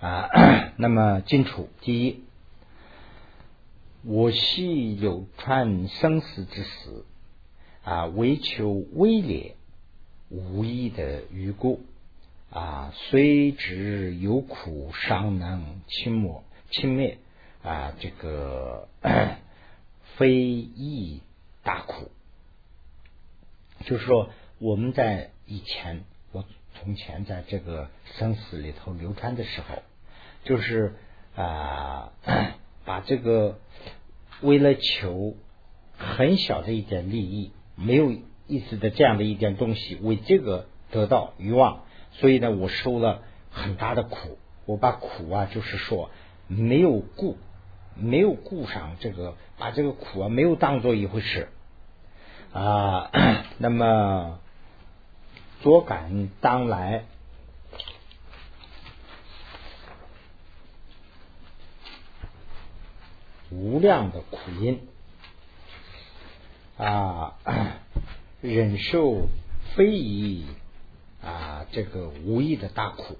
[0.00, 0.28] 啊。
[0.76, 2.24] 那么，荆楚第一。
[4.02, 7.04] 我系有传生死之时
[7.84, 9.56] 啊，为求微劣
[10.30, 11.82] 无益的余故
[12.50, 17.18] 啊，虽知有苦尚能轻抹轻灭
[17.62, 18.88] 啊，这个
[20.16, 21.20] 非易
[21.62, 22.10] 大苦。
[23.84, 26.44] 就是说，我们在以前，我
[26.82, 27.88] 从前在这个
[28.18, 29.82] 生死里头流传的时候，
[30.44, 30.94] 就是
[31.36, 32.12] 啊。
[32.82, 33.60] 把这个
[34.40, 35.36] 为了求
[35.96, 38.10] 很小的一点利益，没有
[38.48, 44.38] 意思的这样的一点东西，为这个得到欲望，所以呢，我受了很大的苦。
[44.64, 46.10] 我把苦啊，就是说
[46.48, 47.36] 没有顾，
[47.94, 51.48] 没有顾上这个，把这个苦啊没有当做一回事
[52.52, 53.12] 啊。
[53.58, 54.40] 那么
[55.62, 57.04] 所感当来。
[63.52, 64.86] 无量的苦因
[66.78, 67.34] 啊，
[68.40, 69.26] 忍受
[69.74, 70.46] 非遗
[71.20, 73.18] 啊，这个无意的大苦。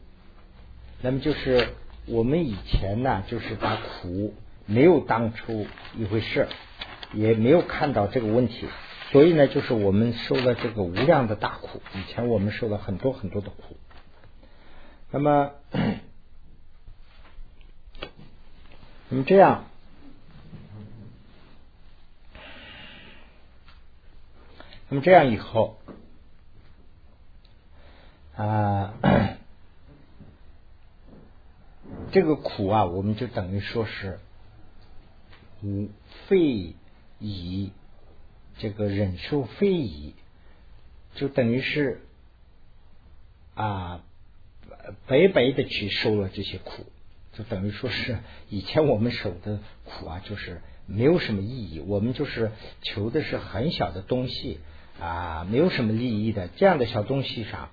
[1.03, 1.75] 那么就是
[2.07, 4.33] 我们以前呢，就是把苦
[4.67, 5.67] 没有当出
[5.99, 6.47] 一回事，
[7.13, 8.69] 也没有看到这个问题，
[9.11, 11.83] 所以呢，就是我们受了这个无量的大苦。
[11.95, 13.77] 以前我们受了很多很多的苦。
[15.11, 15.51] 那么，
[19.09, 19.65] 那么这样。
[24.89, 25.79] 那么这样以后
[28.37, 28.95] 啊，
[32.11, 34.19] 这个苦啊，我们就等于说是
[35.63, 35.89] 无
[36.27, 36.75] 非
[37.19, 37.73] 以
[38.61, 40.15] 这个忍受非以，
[41.15, 42.03] 就等于是
[43.55, 44.05] 啊
[45.07, 46.87] 白白的去受了这些苦，
[47.33, 48.19] 就等于说是
[48.49, 54.61] 以前我们受的苦啊，就是没有什么意义，我们就是求的是很小的东西。
[55.01, 57.71] 啊，没有什么利益的这样的小东西上，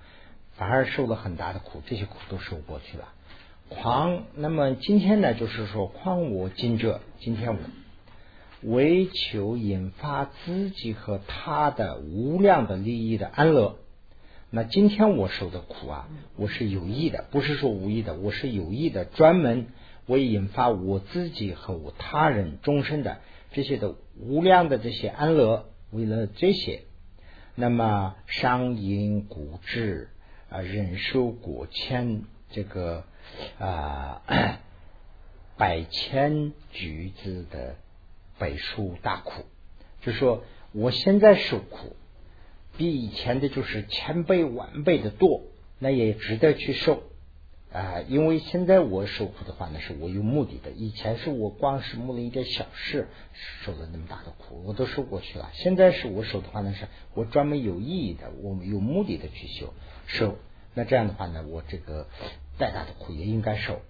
[0.56, 3.12] 反而受了很大的苦，这些苦都受过去了。
[3.68, 7.60] 狂那么今天呢，就是说，况我今者，今天我
[8.62, 13.76] 为求引发自己和他的无量的利益的安乐。
[14.50, 19.66] 那今天我受的苦啊，我是有意的，不是说无意的，我是有意的，专门
[20.06, 23.18] 为引发我自己和我他人终身的
[23.52, 26.82] 这些的无量的这些安乐，为了这些。
[27.54, 30.08] 那么伤因骨质
[30.48, 33.04] 啊，忍受果千这个
[33.58, 34.22] 啊
[35.58, 37.76] 百千橘子的
[38.38, 39.44] 百数大苦，
[40.00, 41.96] 就说我现在受苦，
[42.76, 45.42] 比以前的就是千倍万倍的多，
[45.78, 47.02] 那也值得去受。
[47.70, 50.70] 啊，因为现在我受苦的话呢，是我有目的的。
[50.70, 53.08] 以前是我光是为了一点小事
[53.60, 55.50] 受了那么大的苦，我都受过去了。
[55.52, 59.74] 现在是我受的话呢，是我专门有意义的，我有目的的去修
[60.06, 60.38] 受。
[60.72, 62.06] 那这样的话呢，我这个
[62.58, 63.82] 再大的苦也应该受。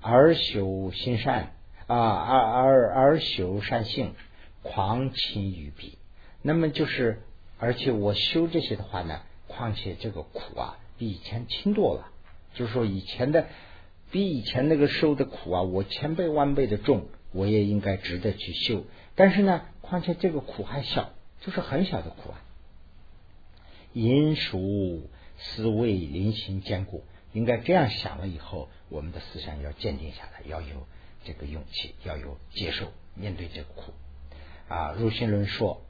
[0.00, 1.54] 而修心善
[1.92, 4.14] 啊，而而而修善性，
[4.62, 5.98] 狂亲于彼。
[6.40, 7.22] 那么就是，
[7.58, 12.08] 而且我修这些的话呢，况且这个苦啊，比以前轻多了。
[12.54, 13.46] 就是说，以前的
[14.10, 18.84] 比以前那个受的苦啊，我千倍万倍的重，我也应该值得去修。
[19.14, 22.42] 但是呢，况且这个苦还小，就是很小的苦啊。
[23.92, 30.86] 因属思维灵行坚固，应该这样想了以后，我们的思想要坚定下来，要有
[31.24, 33.92] 这个勇气，要有接受面对这个苦
[34.68, 34.92] 啊。
[34.92, 35.82] 入心论说，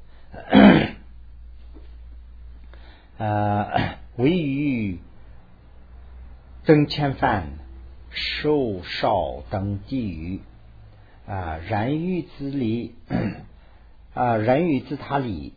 [3.19, 4.99] 呃，唯于。
[6.65, 7.59] 曾千犯
[8.11, 10.43] 受少等地狱
[11.27, 12.95] 啊，然欲自离
[14.15, 15.55] 啊，然欲自他离，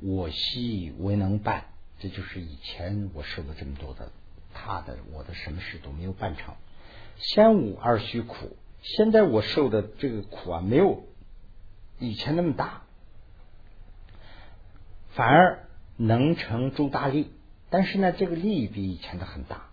[0.00, 1.64] 我昔未能办。
[1.98, 4.10] 这就是以前我受了这么多的
[4.54, 6.54] 他的我的什么事都没有办成。
[7.18, 11.04] 先无而虚苦，现在我受的这个苦啊，没有
[11.98, 12.82] 以前那么大，
[15.10, 17.30] 反而能成诸大利。
[17.70, 19.66] 但是呢，这个利比以前的很大。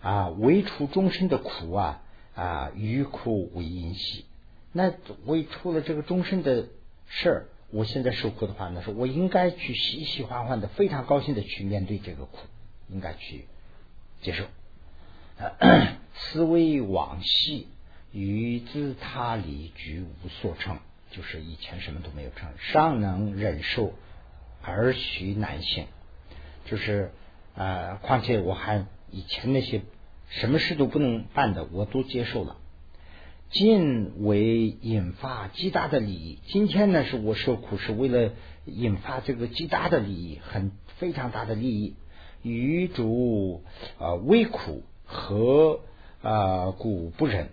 [0.00, 2.02] 啊，为除终身的苦啊
[2.34, 4.24] 啊，于苦为因喜。
[4.72, 4.94] 那
[5.26, 6.68] 为出了这个终身的
[7.06, 12.38] 事儿，我现在受苦的话，那是我应该去喜喜欢欢的，非常高兴的去面对这个苦，
[12.88, 13.46] 应该去
[14.22, 14.44] 接受。
[16.14, 17.68] 思维往昔
[18.12, 20.78] 与自他离居无所成，
[21.10, 23.94] 就是以前什么都没有成，尚能忍受
[24.62, 25.86] 而许难行。
[26.66, 27.12] 就是
[27.54, 28.86] 啊，况且我还。
[29.12, 29.82] 以前那些
[30.28, 32.58] 什么事都不能办的，我都接受了。
[33.50, 36.38] 尽为引发极大的利益。
[36.46, 38.32] 今天呢，是我受苦是为了
[38.66, 41.96] 引发这个极大的利益，很非常大的利益。
[42.42, 43.64] 与主
[43.98, 45.80] 啊微苦和
[46.22, 47.50] 啊故不忍，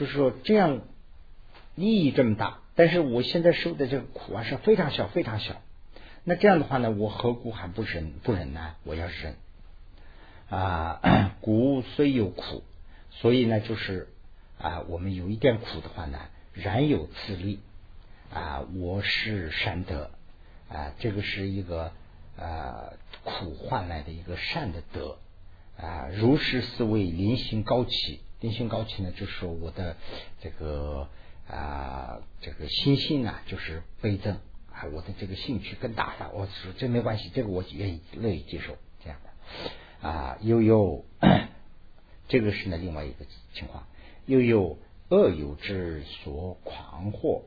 [0.00, 0.80] 就是说这样
[1.76, 5.62] 利益这么大，但是我现在受的这个苦啊是非常小非常小。
[6.24, 8.74] 那这样的话呢，我何故还不忍不忍呢？
[8.82, 9.36] 我要忍
[10.48, 11.00] 啊，
[11.40, 12.64] 苦虽有苦，
[13.10, 14.08] 所以呢就是。
[14.62, 16.18] 啊，我们有一点苦的话呢，
[16.52, 17.60] 然有自利
[18.30, 20.10] 啊，我是善德
[20.68, 21.92] 啊，这个是一个
[22.36, 22.92] 啊
[23.24, 25.16] 苦换来的一个善的德
[25.78, 29.96] 啊，如是思维，临行高起，灵性高起呢，就是说我的
[30.40, 31.08] 这个
[31.48, 34.34] 啊这个心性啊，就是倍增
[34.72, 36.30] 啊，我的这个兴趣更大了。
[36.32, 41.04] 我说这没关系，这个我愿意乐意接受这样的啊，又有
[42.28, 43.86] 这个是呢另外一个情况。
[44.26, 44.78] 又有
[45.08, 47.42] 恶有之所狂惑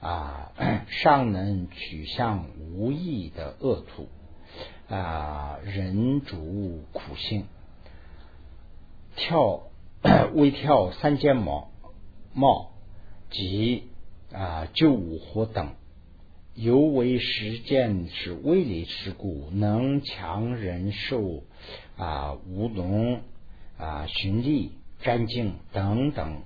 [0.00, 0.52] 啊，
[0.88, 4.08] 尚能取向无益的恶土
[4.88, 7.46] 啊，人主苦心，
[9.16, 9.64] 跳
[10.34, 11.70] 微跳三间毛
[12.32, 12.70] 帽
[13.30, 13.84] 及
[14.32, 15.74] 啊救五火等，
[16.54, 21.42] 尤为实践是威力之故，能强人受
[21.96, 23.20] 啊无龙
[23.78, 24.72] 啊寻利。
[25.02, 26.40] 干净等等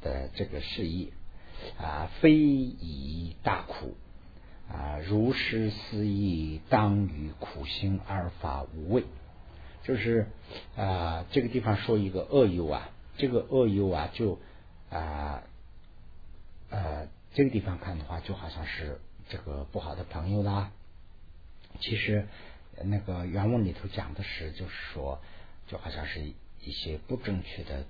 [0.00, 1.12] 的这个事宜
[1.78, 3.94] 啊，非以大苦
[4.70, 9.04] 啊，如是思义，当与苦心而发无畏。
[9.84, 10.26] 就是
[10.76, 14.38] 啊，这个地方说一个恶友啊，这个恶友啊，就
[14.90, 15.42] 啊
[16.70, 20.72] 呃，这个地方看的话，就好像是这个不好的朋友啦。
[21.80, 22.26] 其实
[22.84, 25.20] 那个原文里头讲的是，就是说，
[25.68, 26.32] 就好像是。
[26.64, 27.84] 一些不正确的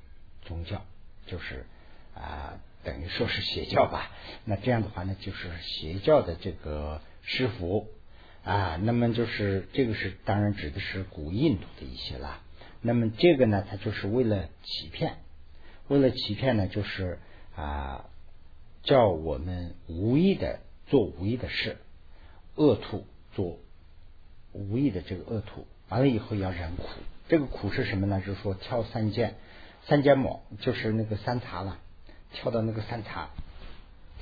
[0.46, 0.80] 宗教，
[1.26, 1.66] 就是
[2.14, 4.10] 啊，等于说是邪教吧。
[4.46, 7.90] 那这样的话呢，就是邪教的这个师傅
[8.44, 8.76] 啊。
[8.82, 12.40] 那么就是这个是当然指的是古印度的一些啦。
[12.80, 15.16] 那么这个呢，他就是为了欺骗，
[15.88, 17.18] 为了欺骗呢，就是
[17.54, 18.06] 啊，
[18.82, 21.76] 叫我们无意的做无意的事，
[22.56, 23.58] 恶徒做
[24.52, 26.84] 无意的这个恶徒，完了以后要忍苦。
[27.28, 28.20] 这个苦是什么呢？
[28.20, 29.36] 就是说跳三件，
[29.86, 31.78] 三件毛就是那个三茶了，
[32.32, 33.30] 跳到那个三茶，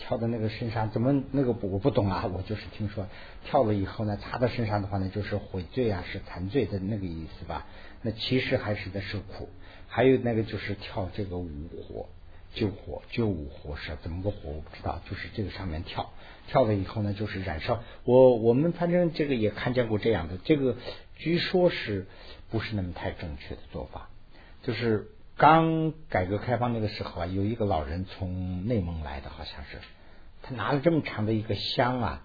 [0.01, 2.27] 跳到那个身上，怎么那个我不懂啊？
[2.35, 3.07] 我就是听说
[3.45, 7.67] 跳了以后呢，插到身上的话呢，就是悔罪啊，是残罪的那个意思吧？
[8.03, 9.49] 那其实还是在受苦。
[9.87, 11.49] 还有那个就是跳这个五
[11.87, 12.09] 火
[12.55, 16.11] 救火救五火是怎么个火我不知道，就是这个上面跳
[16.49, 17.83] 跳了以后呢，就是燃烧。
[18.05, 20.77] 我我们反正这个也看见过这样的，这个
[21.17, 22.07] 据说是。
[22.53, 24.09] 不是那么太正确的做法，
[24.65, 25.07] 就是
[25.41, 29.79] 刚改革开放那个时候啊，有一个老人从内蒙来的，好像是
[30.43, 32.23] 他拿了这么长的一个香啊，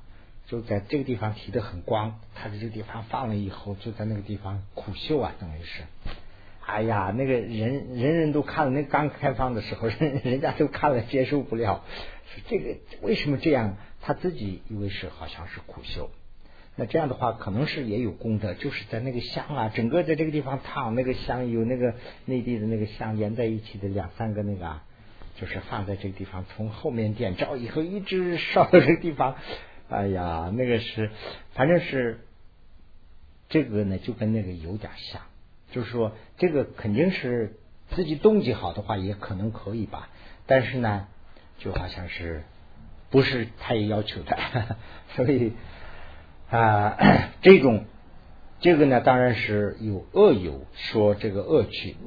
[0.47, 5.83] 就在这个地方提的很光，他在这个地方放了以后，就在那个地方苦修啊，等于是，
[6.65, 11.85] 哎呀，那个人人人都看了，那刚开放的时候，人人家都看了接受不了，
[12.33, 13.77] 说这个为什么这样？
[14.01, 16.11] 他自己以为是好像是苦修。
[16.77, 21.95] 那这样的话，可能是也有功德，就是在那个香啊，整个在这个地方烫那个香，有那个
[22.25, 24.81] 内地的那个香连在一起的两三个那个，
[25.39, 29.37] 就是放在这个地方，从后面点着以后一直烧到这个地方，
[29.87, 31.11] 哎呀，那个是，
[31.53, 32.19] 反正是
[33.47, 35.21] 这个呢，就跟那个有点像，
[35.71, 37.55] 就是说这个肯定是
[37.91, 40.09] 自己动机好的话，也可能可以吧，
[40.45, 41.07] 但是呢，
[41.57, 42.43] 就好像是
[43.09, 44.37] 不是他也要求的，
[45.15, 45.53] 所以。
[46.49, 46.97] 啊，
[47.41, 47.85] 这种
[48.59, 51.97] 这个呢，当然是有恶友说这个恶趣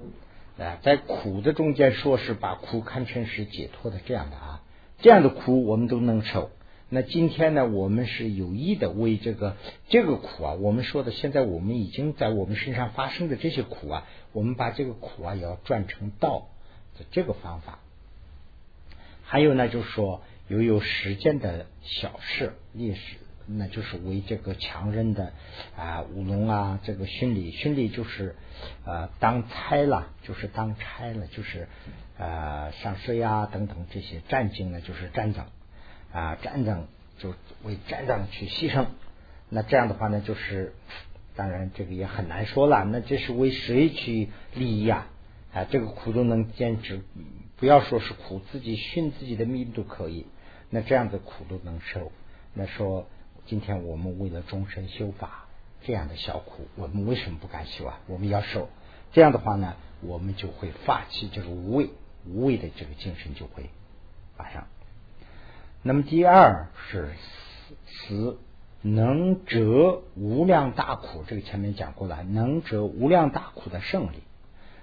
[0.59, 4.62] 啊，在苦的中间说是把苦看成是解脱的这样的啊，
[4.99, 6.51] 这样的苦我们都能受。
[6.89, 9.57] 那今天呢，我们是有意的为这个
[9.89, 16.49] 这个苦啊，我们说的现在我们已经在我们身上发生的这些苦啊，我们把这个苦啊也要转成道
[16.99, 17.80] 的这个方法。
[19.22, 23.16] 还有呢，就是说由有时间的小事历史。
[23.51, 25.33] 那就是为这个强人的
[25.75, 28.37] 啊武龙啊，这个训礼训礼就是
[28.85, 31.67] 呃当差了，就是当差了，就是
[32.19, 35.47] 呃上税啊等等这些战经呢，就是战争
[36.13, 38.87] 啊战争就为战争去牺牲。
[39.49, 40.75] 那这样的话呢，就是
[41.35, 42.85] 当然这个也很难说了。
[42.85, 45.09] 那这是为谁去利益啊？
[45.55, 47.01] 啊，这个苦都能坚持，
[47.57, 50.27] 不要说是苦，自己训自己的命都可以。
[50.69, 52.13] 那这样的苦都能受。
[52.53, 53.09] 那说。
[53.49, 55.47] 今天我们为了终身修法，
[55.81, 57.99] 这样的小苦，我们为什么不敢修啊？
[58.07, 58.69] 我们要受。
[59.15, 61.89] 这样的话呢，我们就会发起这个无畏，
[62.27, 63.71] 无畏的这个精神就会
[64.37, 64.65] 发生。
[65.83, 67.15] 那么第二是
[67.87, 68.39] 死
[68.83, 74.19] 能折无量大苦，这个前面讲过了，能折无量大苦的胜利，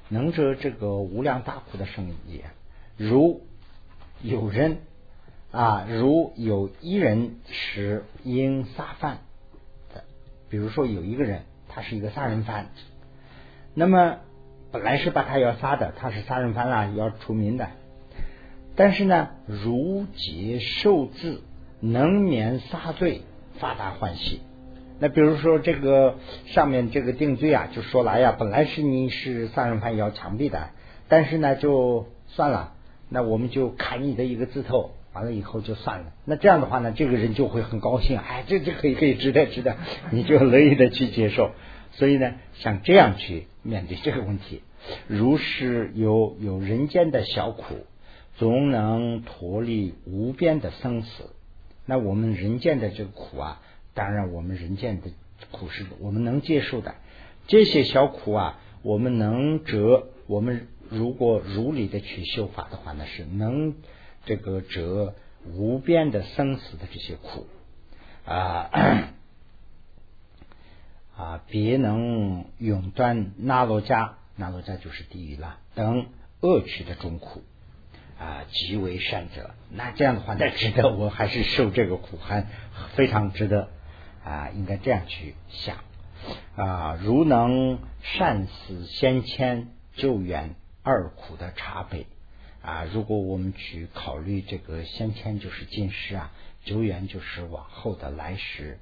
[0.10, 2.46] 能折这个无量大苦的胜利也，
[2.98, 3.46] 如
[4.24, 4.80] 有人
[5.56, 9.20] 啊，如有一人是因杀犯
[9.94, 10.04] 的，
[10.50, 12.68] 比如说有一个人，他是一个杀人犯，
[13.74, 14.18] 那么
[14.72, 17.70] 本来是把他要杀的，他是杀人犯啦，要除名的，
[18.76, 21.42] 但是呢，如劫受字，
[21.80, 23.22] 能免杀罪。
[23.58, 24.42] 发大欢喜。
[25.00, 26.16] 那比如说这个
[26.48, 30.72] 上面这个定罪啊，就说了，哎呀，本来是你是杀人犯要枪毙的，
[31.08, 32.74] 但是呢，就算了，
[33.08, 36.14] 那我们就砍你的一个指头，完了以后就算了。
[36.26, 39.78] 那这样的话呢，这个人就会很高兴，哎，这这可以可以值得值得，
[40.12, 41.52] 你就乐意的去接受。
[41.94, 44.62] 所以呢，像这样去面对这个问题，
[45.08, 47.88] 如是有有人间的小苦，
[48.36, 51.30] 总能脱离无边的生死。
[51.86, 53.62] 那我们人间的这个苦啊，
[53.94, 55.10] 当然我们人间的
[55.52, 56.96] 苦是我们能接受的。
[57.48, 60.10] 这些小苦啊，我们能折。
[60.28, 63.76] 我们如果如理的去修法的话呢，是能
[64.26, 65.16] 这个折
[65.46, 67.48] 无边的生死的这些苦
[68.26, 68.70] 啊
[71.16, 76.08] 啊，别能永断那罗迦，那罗迦就是地狱了等
[76.42, 77.42] 恶趣的中苦。
[78.18, 82.48] 啊，极为善者，那这样的话，那值得我还是受这个苦，还
[82.94, 83.68] 非常值得
[84.24, 85.80] 啊，应该这样去想
[86.56, 86.98] 啊。
[87.04, 92.08] 如能善死先迁救援二苦的茶杯
[92.66, 96.32] 啊，如果我们去考虑这个先天就是今世啊，
[96.64, 98.80] 久远就是往后的来世，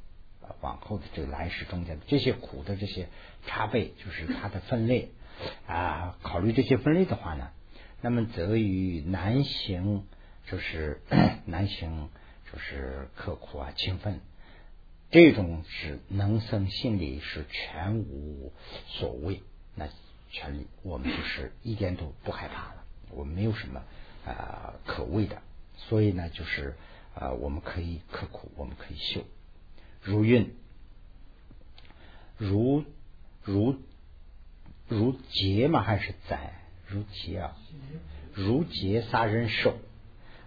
[0.62, 3.10] 往后的这个来世中间的这些苦的这些
[3.46, 5.10] 茶杯，就是它的分类
[5.68, 6.18] 啊。
[6.22, 7.52] 考虑这些分类的话呢？
[8.02, 10.06] 那么则与难行，
[10.50, 11.02] 就是
[11.46, 12.10] 难行，
[12.52, 14.22] 就是刻苦啊，勤奋，
[15.12, 18.54] 这种是能生心里是全无
[18.88, 19.44] 所谓，
[19.76, 19.90] 那
[20.32, 22.83] 全我们就是一点都不害怕了，
[23.16, 23.82] 我们没有什么
[24.26, 25.42] 啊可畏的，
[25.76, 26.76] 所以呢，就是
[27.16, 29.22] 啊我们可以刻苦，我们可以修，
[30.02, 30.54] 如运，
[32.38, 32.84] 如
[33.44, 33.76] 如
[34.88, 35.82] 如劫嘛？
[35.82, 36.54] 还是灾？
[36.88, 37.58] 如劫啊，
[38.34, 39.76] 如劫杀人手，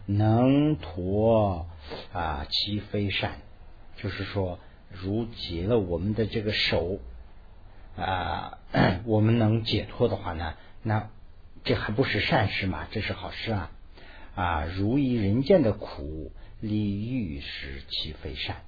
[0.07, 1.67] 能脱
[2.13, 3.41] 啊其非善，
[3.97, 4.59] 就是说
[4.91, 7.01] 如劫了我们的这个手
[7.97, 8.59] 啊，
[9.05, 11.11] 我们能解脱的话呢，那
[11.67, 12.87] 这还不是善事嘛？
[12.93, 13.71] 这是好事啊
[14.37, 14.65] 啊！
[14.65, 18.63] 如以人间的苦，利欲使其非善，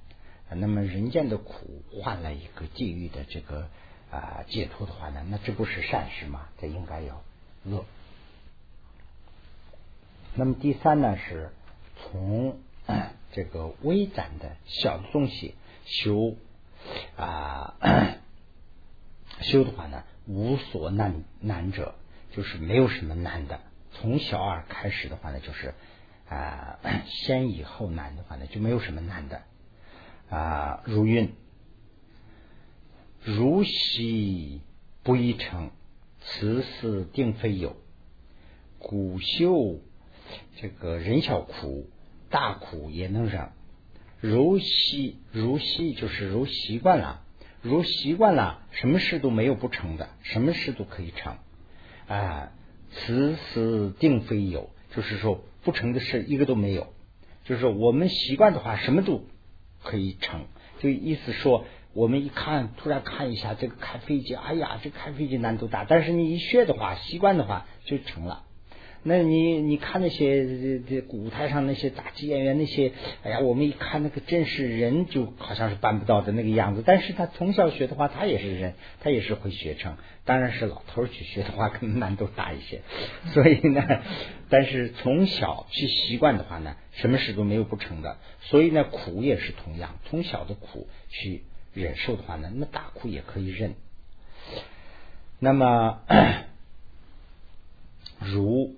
[0.49, 3.69] 那么人间的苦换了一个地狱的这个
[4.11, 6.49] 啊解脱的话呢，那这不是善事吗？
[6.59, 7.21] 这应该有。
[7.63, 7.85] 乐。
[10.35, 11.51] 那么第三呢，是
[12.01, 12.59] 从
[13.31, 16.35] 这个微展的小的东西修
[17.15, 17.75] 啊
[19.41, 21.95] 修的话呢，无所难难者，
[22.31, 23.59] 就是没有什么难的。
[23.91, 25.73] 从小二开始的话呢，就是
[26.29, 29.41] 啊 先易后难的话呢，就没有什么难的
[30.29, 30.83] 啊。
[30.85, 31.33] 如运
[33.23, 34.61] 如兮
[35.03, 35.71] 不一成。
[36.21, 37.77] 此事定非有，
[38.77, 39.79] 古修
[40.57, 41.89] 这个人小苦，
[42.29, 43.51] 大苦也能忍。
[44.19, 47.23] 如习如习就是如习惯了，
[47.61, 51.37] 如习惯了，什么事都没有不成的，什么事都可以成
[52.09, 52.51] 啊。
[52.91, 56.87] 此事定非有，就是说不成的事一个都没有。
[57.45, 59.23] 就是我们习惯的话，什么都
[59.83, 60.45] 可以成，
[60.79, 61.65] 就意思说。
[61.91, 65.85] 我们一看，突然看一下这个开飞机，哎呀，这开飞机难度大。
[65.89, 68.43] 但是你一学的话，习惯的话就成了。
[69.03, 72.91] 那你你看那些这这舞台上那些杂技演员那些，
[73.23, 76.83] 哎呀，我们一看那个真是人，就好像是办不到的那个样子。
[76.85, 79.97] 但是他从小学的话，他也是人，他也是会学成。
[80.25, 82.81] 当然是老头去学的话，可能难度大一些。
[83.33, 83.83] 所以呢，
[84.49, 88.17] 但是从小去习惯的话呢，什么事都没有不成的。
[88.41, 91.43] 所以呢，苦也是同样，从小的苦去。
[91.71, 93.75] 忍受的话呢，那么大苦也可以忍。
[95.37, 96.01] 那么
[98.19, 98.75] 如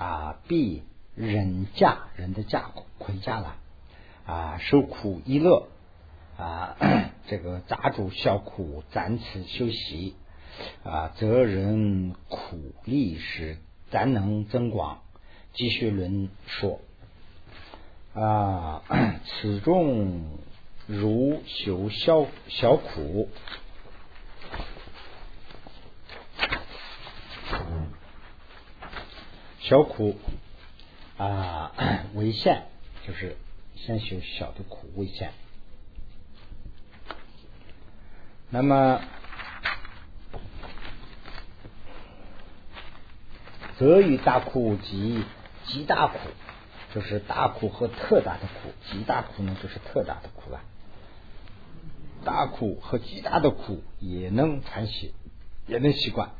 [0.00, 0.82] 啊，必
[1.14, 3.56] 忍驾人的驾亏驾了
[4.26, 5.68] 啊，受苦一乐
[6.36, 6.76] 啊，
[7.28, 10.16] 这个杂主小苦暂此休息
[10.82, 13.58] 啊，则人苦力是
[13.90, 15.02] 咱能增广。
[15.52, 16.80] 继续论说
[18.14, 18.82] 啊，
[19.24, 20.38] 此中。
[20.92, 23.28] 如修小小苦，
[29.70, 30.16] 小苦
[31.16, 31.70] 啊
[32.16, 32.64] 为限，
[33.06, 33.36] 就是
[33.76, 35.30] 先修小的苦为限。
[38.50, 39.00] 那么，
[43.78, 45.22] 则与大苦及
[45.66, 46.18] 极大苦，
[46.92, 50.62] 就是大苦和特大的苦，极大苦呢就是特大的苦了。
[52.24, 55.14] 大苦和极大的苦也能传习，
[55.68, 56.32] 也能习惯。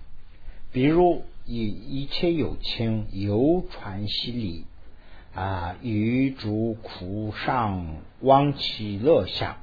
[0.73, 4.65] 比如以一切有情游传习理
[5.35, 9.57] 啊，与诸苦上忘其乐相，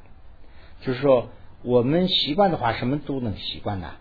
[0.81, 1.29] 就是说。
[1.63, 3.95] 我们习惯的话，什么都能习惯的。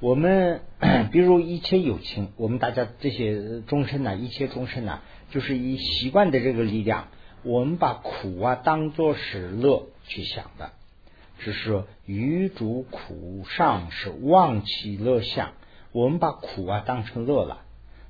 [0.00, 0.60] 我们
[1.12, 7.06] 比如一切有情，我们大家这些众生呢，一切众生呢，就是以习惯的这个力量，
[7.44, 10.72] 我们把苦啊当做是乐去想的，
[11.38, 15.52] 只是说余主苦上是忘其乐相，
[15.96, 17.62] 我们把苦啊当成乐了。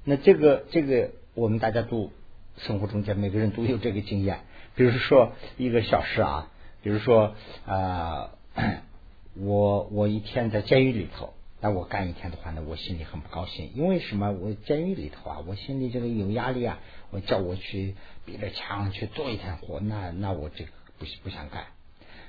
[0.03, 2.11] 那这个这个，我们大家都
[2.57, 4.41] 生活中间每个人都有这个经验。
[4.75, 6.51] 比如说一个小事啊，
[6.83, 7.35] 比如说
[7.67, 8.31] 啊。
[9.39, 14.33] 我我一天在监狱里头，那我干一天的话呢，我心里很不高兴，因为什么？
[14.33, 16.79] 我监狱里头啊，我心里这个有压力啊。
[17.11, 21.67] 我叫我去比着墙去做一天活，那那我这个不不想干。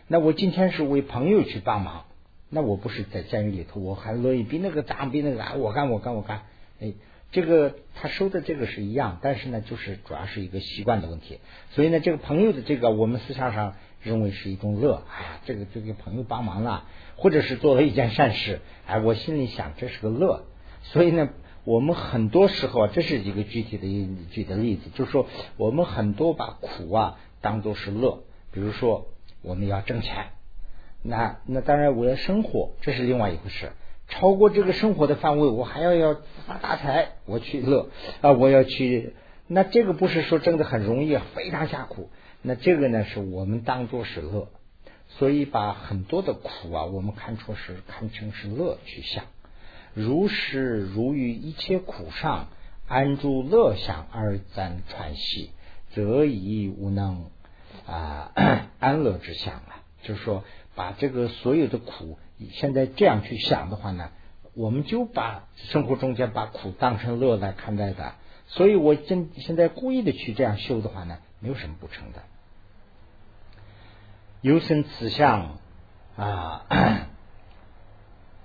[0.10, 2.04] 那我今天是为朋友去帮忙，
[2.50, 6.44] 那我不是在监狱里头，我还乐意比那个大比那个大，我干我干我干。
[6.80, 6.94] 哎，
[7.32, 11.40] 这个他收的这个是一样，但是呢，就是主要是一个习惯的问题。
[11.72, 13.76] 所以呢，这个朋友的这个，我们思想上。
[14.04, 16.86] 认为是一种乐，哎呀，这个这个朋友帮忙了，
[17.18, 20.46] 或者是做了一件善事，哎，我心里想这是个乐。
[20.84, 21.30] 所以呢，
[21.66, 25.26] 我们很多时候啊，这是一个具体的一举的例子，就是说
[25.58, 29.08] 我们很多把苦啊当做是乐，比如说
[29.42, 30.28] 我们要挣钱，
[31.08, 33.72] 那那当然我要生活，这是另外一回事。
[34.10, 37.90] 超过这个生活的范围，我还要要发大财，我去乐
[38.22, 39.16] 啊，我要去，
[39.48, 42.10] 那这个不是说真的很容易，非常下苦。
[42.42, 44.50] 那这个呢，是我们当做是乐，
[45.08, 49.24] 所以把很多的苦啊，我们看出是看成是乐去想。
[49.94, 52.48] 如是如于一切苦上
[52.88, 55.52] 安住乐想而暂喘息，
[55.92, 57.26] 则已无能
[57.86, 58.32] 啊
[58.80, 59.84] 安乐之相了。
[60.04, 60.44] 就是说，
[60.78, 62.20] 把这个所有的苦，
[62.52, 64.12] 现在这样去想的话呢，
[64.54, 68.14] 我们就把生活中间把苦当成乐来看待的。
[68.46, 72.22] 所以我现现在故意的去这样修的话呢，没有什么不成的。
[74.42, 75.58] 有生此相
[76.16, 76.66] 啊，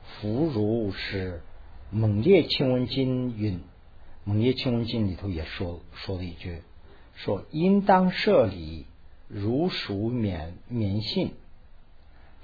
[0.02, 1.42] 福如是
[1.90, 3.60] 猛烈清文经云，
[4.24, 6.62] 猛烈清文经里头也说说了一句，
[7.14, 8.86] 说应当设礼，
[9.28, 11.34] 如属免免信。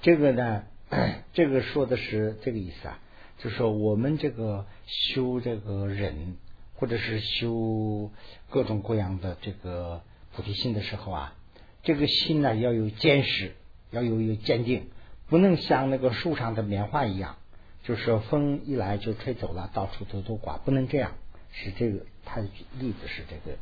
[0.03, 0.65] 这个呢，
[1.33, 2.99] 这个说的是这个意思啊，
[3.39, 6.37] 就说我们这个修这个忍，
[6.75, 8.11] 或者是修
[8.51, 10.03] 各种各样的这个
[10.35, 11.35] 菩提心的时候啊。
[11.83, 13.53] 这个心呢要有坚实，
[13.91, 14.89] 要有有坚定，
[15.29, 17.37] 不能像那个树上的棉花一样，
[17.85, 21.13] 就是风一来就吹走了，到处都都刮，不能这样。
[21.51, 23.57] 是这个，他的例子是这个，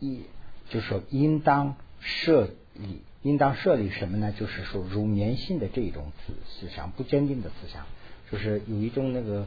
[0.00, 0.24] 一
[0.68, 4.32] 就是说应当设立，应当设立什么呢？
[4.32, 7.86] 就是说如棉性的这种思思想，不坚定的思想，
[8.30, 9.46] 就是有一种那个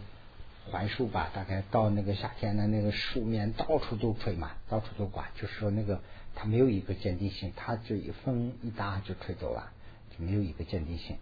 [0.72, 6.00] 槐树吧，大概到那个夏天的那个树面到处都吹嘛， 到处都刮，就是说那个。
[6.36, 9.72] 它没有一个坚定性，它这一风一打就吹走了，
[10.10, 11.18] 就没有一个坚定性。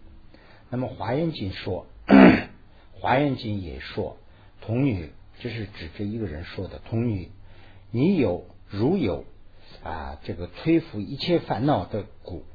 [0.69, 1.85] 那么华严经说，
[2.97, 4.15] 华严经也说，
[4.61, 5.09] 童女
[5.41, 7.29] 这是指这一个人说的，童女，
[7.91, 9.25] 你有如有
[9.83, 12.45] 啊这个摧伏一切烦恼的故，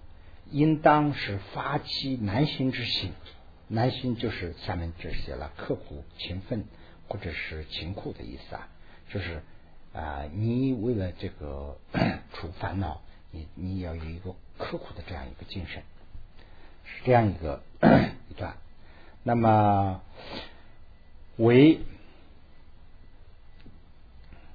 [0.50, 3.12] 应当是发起难行之心，
[3.68, 6.64] 难行就是下面这写了刻苦勤奋
[7.08, 8.68] 或者是勤苦的意思啊，
[9.10, 9.42] 就是。
[9.92, 11.78] 啊，你为了这个
[12.34, 13.00] 除烦恼，
[13.30, 15.82] 你你要有一个刻苦的这样一个精神，
[16.84, 17.62] 是这样一个
[18.28, 18.58] 一段。
[19.22, 20.02] 那么
[21.38, 21.80] 为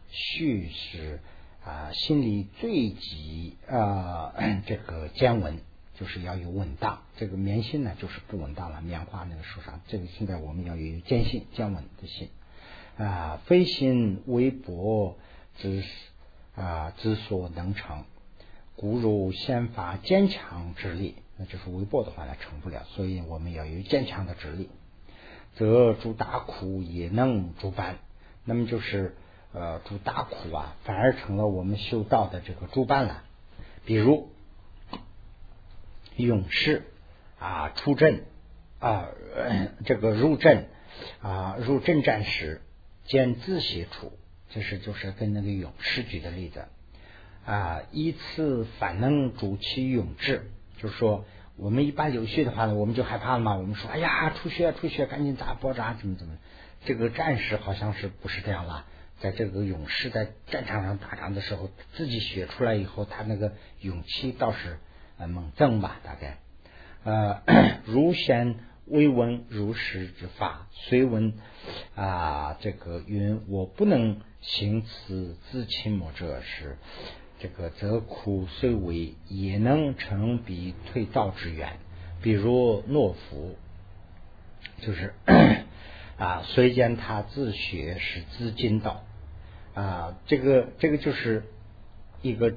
[0.09, 1.19] 序是
[1.65, 4.33] 啊，心里最急啊，
[4.65, 5.59] 这个坚稳
[5.99, 7.01] 就是要有稳当。
[7.17, 8.81] 这个棉心呢，就是不稳当了。
[8.81, 12.29] 棉花那个树上，这个现在我们要有坚信、坚稳的心
[12.97, 15.17] 啊，非心微薄。
[15.57, 15.83] 之
[16.55, 18.05] 啊之所能成，
[18.77, 22.85] 故如先发坚强之力，那就是微薄的话呢，成不了。
[22.95, 24.69] 所以我们要有坚强的之力，
[25.55, 27.97] 则诸大苦也能诸般。
[28.45, 29.17] 那么就是
[29.53, 33.23] 呃诸大苦啊，反而成了我们修道的这个助伴了。
[33.85, 34.29] 比如
[36.15, 36.83] 勇士
[37.39, 38.25] 啊出阵
[38.79, 39.07] 啊
[39.85, 40.67] 这个入阵
[41.21, 42.61] 啊入阵战时
[43.05, 44.17] 见自写处。
[44.53, 46.65] 这是就是跟那个勇士举的例子
[47.45, 51.23] 啊，依次反能主其勇志，就是说
[51.55, 56.35] 我们一般流血的话呢，我们就害怕了嘛，我们说哎呀出血出血，赶紧打包扎怎么怎么，
[56.83, 58.85] 这个战士好像是不是这样了？
[59.21, 64.79] 在这个勇士在战场上打仗的时候，自己血出来以后，他那个勇气倒是
[65.17, 66.39] 呃猛增吧，大概
[67.03, 67.43] 呃
[67.85, 68.55] 如先
[68.85, 71.35] 未闻如实之法，虽闻
[71.95, 76.77] 啊这个云我不能行此自亲母者是
[77.39, 81.77] 这个则苦虽为也能成彼退道之源，
[82.23, 83.55] 比如懦夫，
[84.81, 85.13] 就是
[86.17, 89.03] 啊虽见他自学是自尽道。
[89.73, 91.43] 啊，这个这个就是
[92.21, 92.53] 一个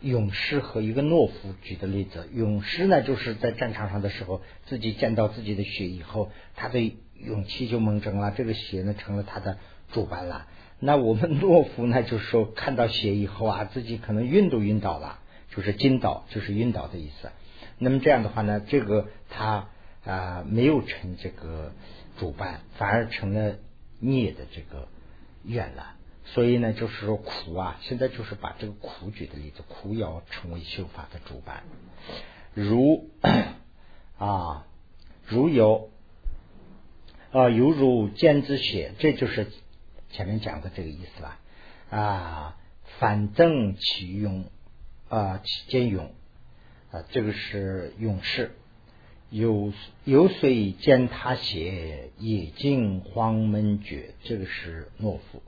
[0.00, 2.28] 勇士和一个懦夫举的例子。
[2.32, 6.80] 勇士呢，就是在战场上的时候，自己见到自己的血以后，他的
[7.14, 9.58] 勇气就猛增了，这个血呢成了他的
[9.92, 10.46] 主板了。
[10.78, 15.18] 那我们 懦夫呢，就是说看到血以后啊，自己可能晕都晕倒了，
[15.54, 17.30] 就是惊倒，就是晕倒的意思。
[17.78, 19.68] 那么这样的话呢，这个他
[20.04, 21.72] 啊没有成这个
[22.18, 23.56] 主板，反而成了
[23.98, 24.88] 孽的这个
[25.44, 25.94] 怨了。
[26.32, 31.64] 所以呢，就是说苦啊，现在就是把这个苦举的例子，苦要成为修法的主板，
[32.54, 33.10] 如
[34.16, 34.66] 啊，
[35.26, 35.90] 如有
[37.32, 39.50] 啊，犹如尖之血，这就是
[40.10, 41.38] 前面讲的这个意思了
[41.90, 42.56] 啊。
[42.98, 44.50] 反正其勇
[45.08, 46.12] 啊，其坚勇
[46.90, 48.56] 啊，这个是勇士。
[49.30, 49.72] 有
[50.04, 55.42] 有水见他血，也尽荒门绝，这个是懦夫。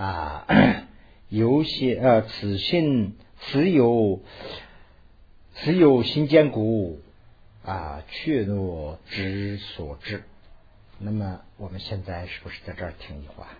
[0.00, 0.46] 啊，
[1.28, 4.22] 有些呃，此心此有
[5.56, 7.00] 此有心坚固
[7.62, 10.22] 啊，却若之所至。
[10.98, 13.50] 那么我们现在是不是在这儿听一会儿？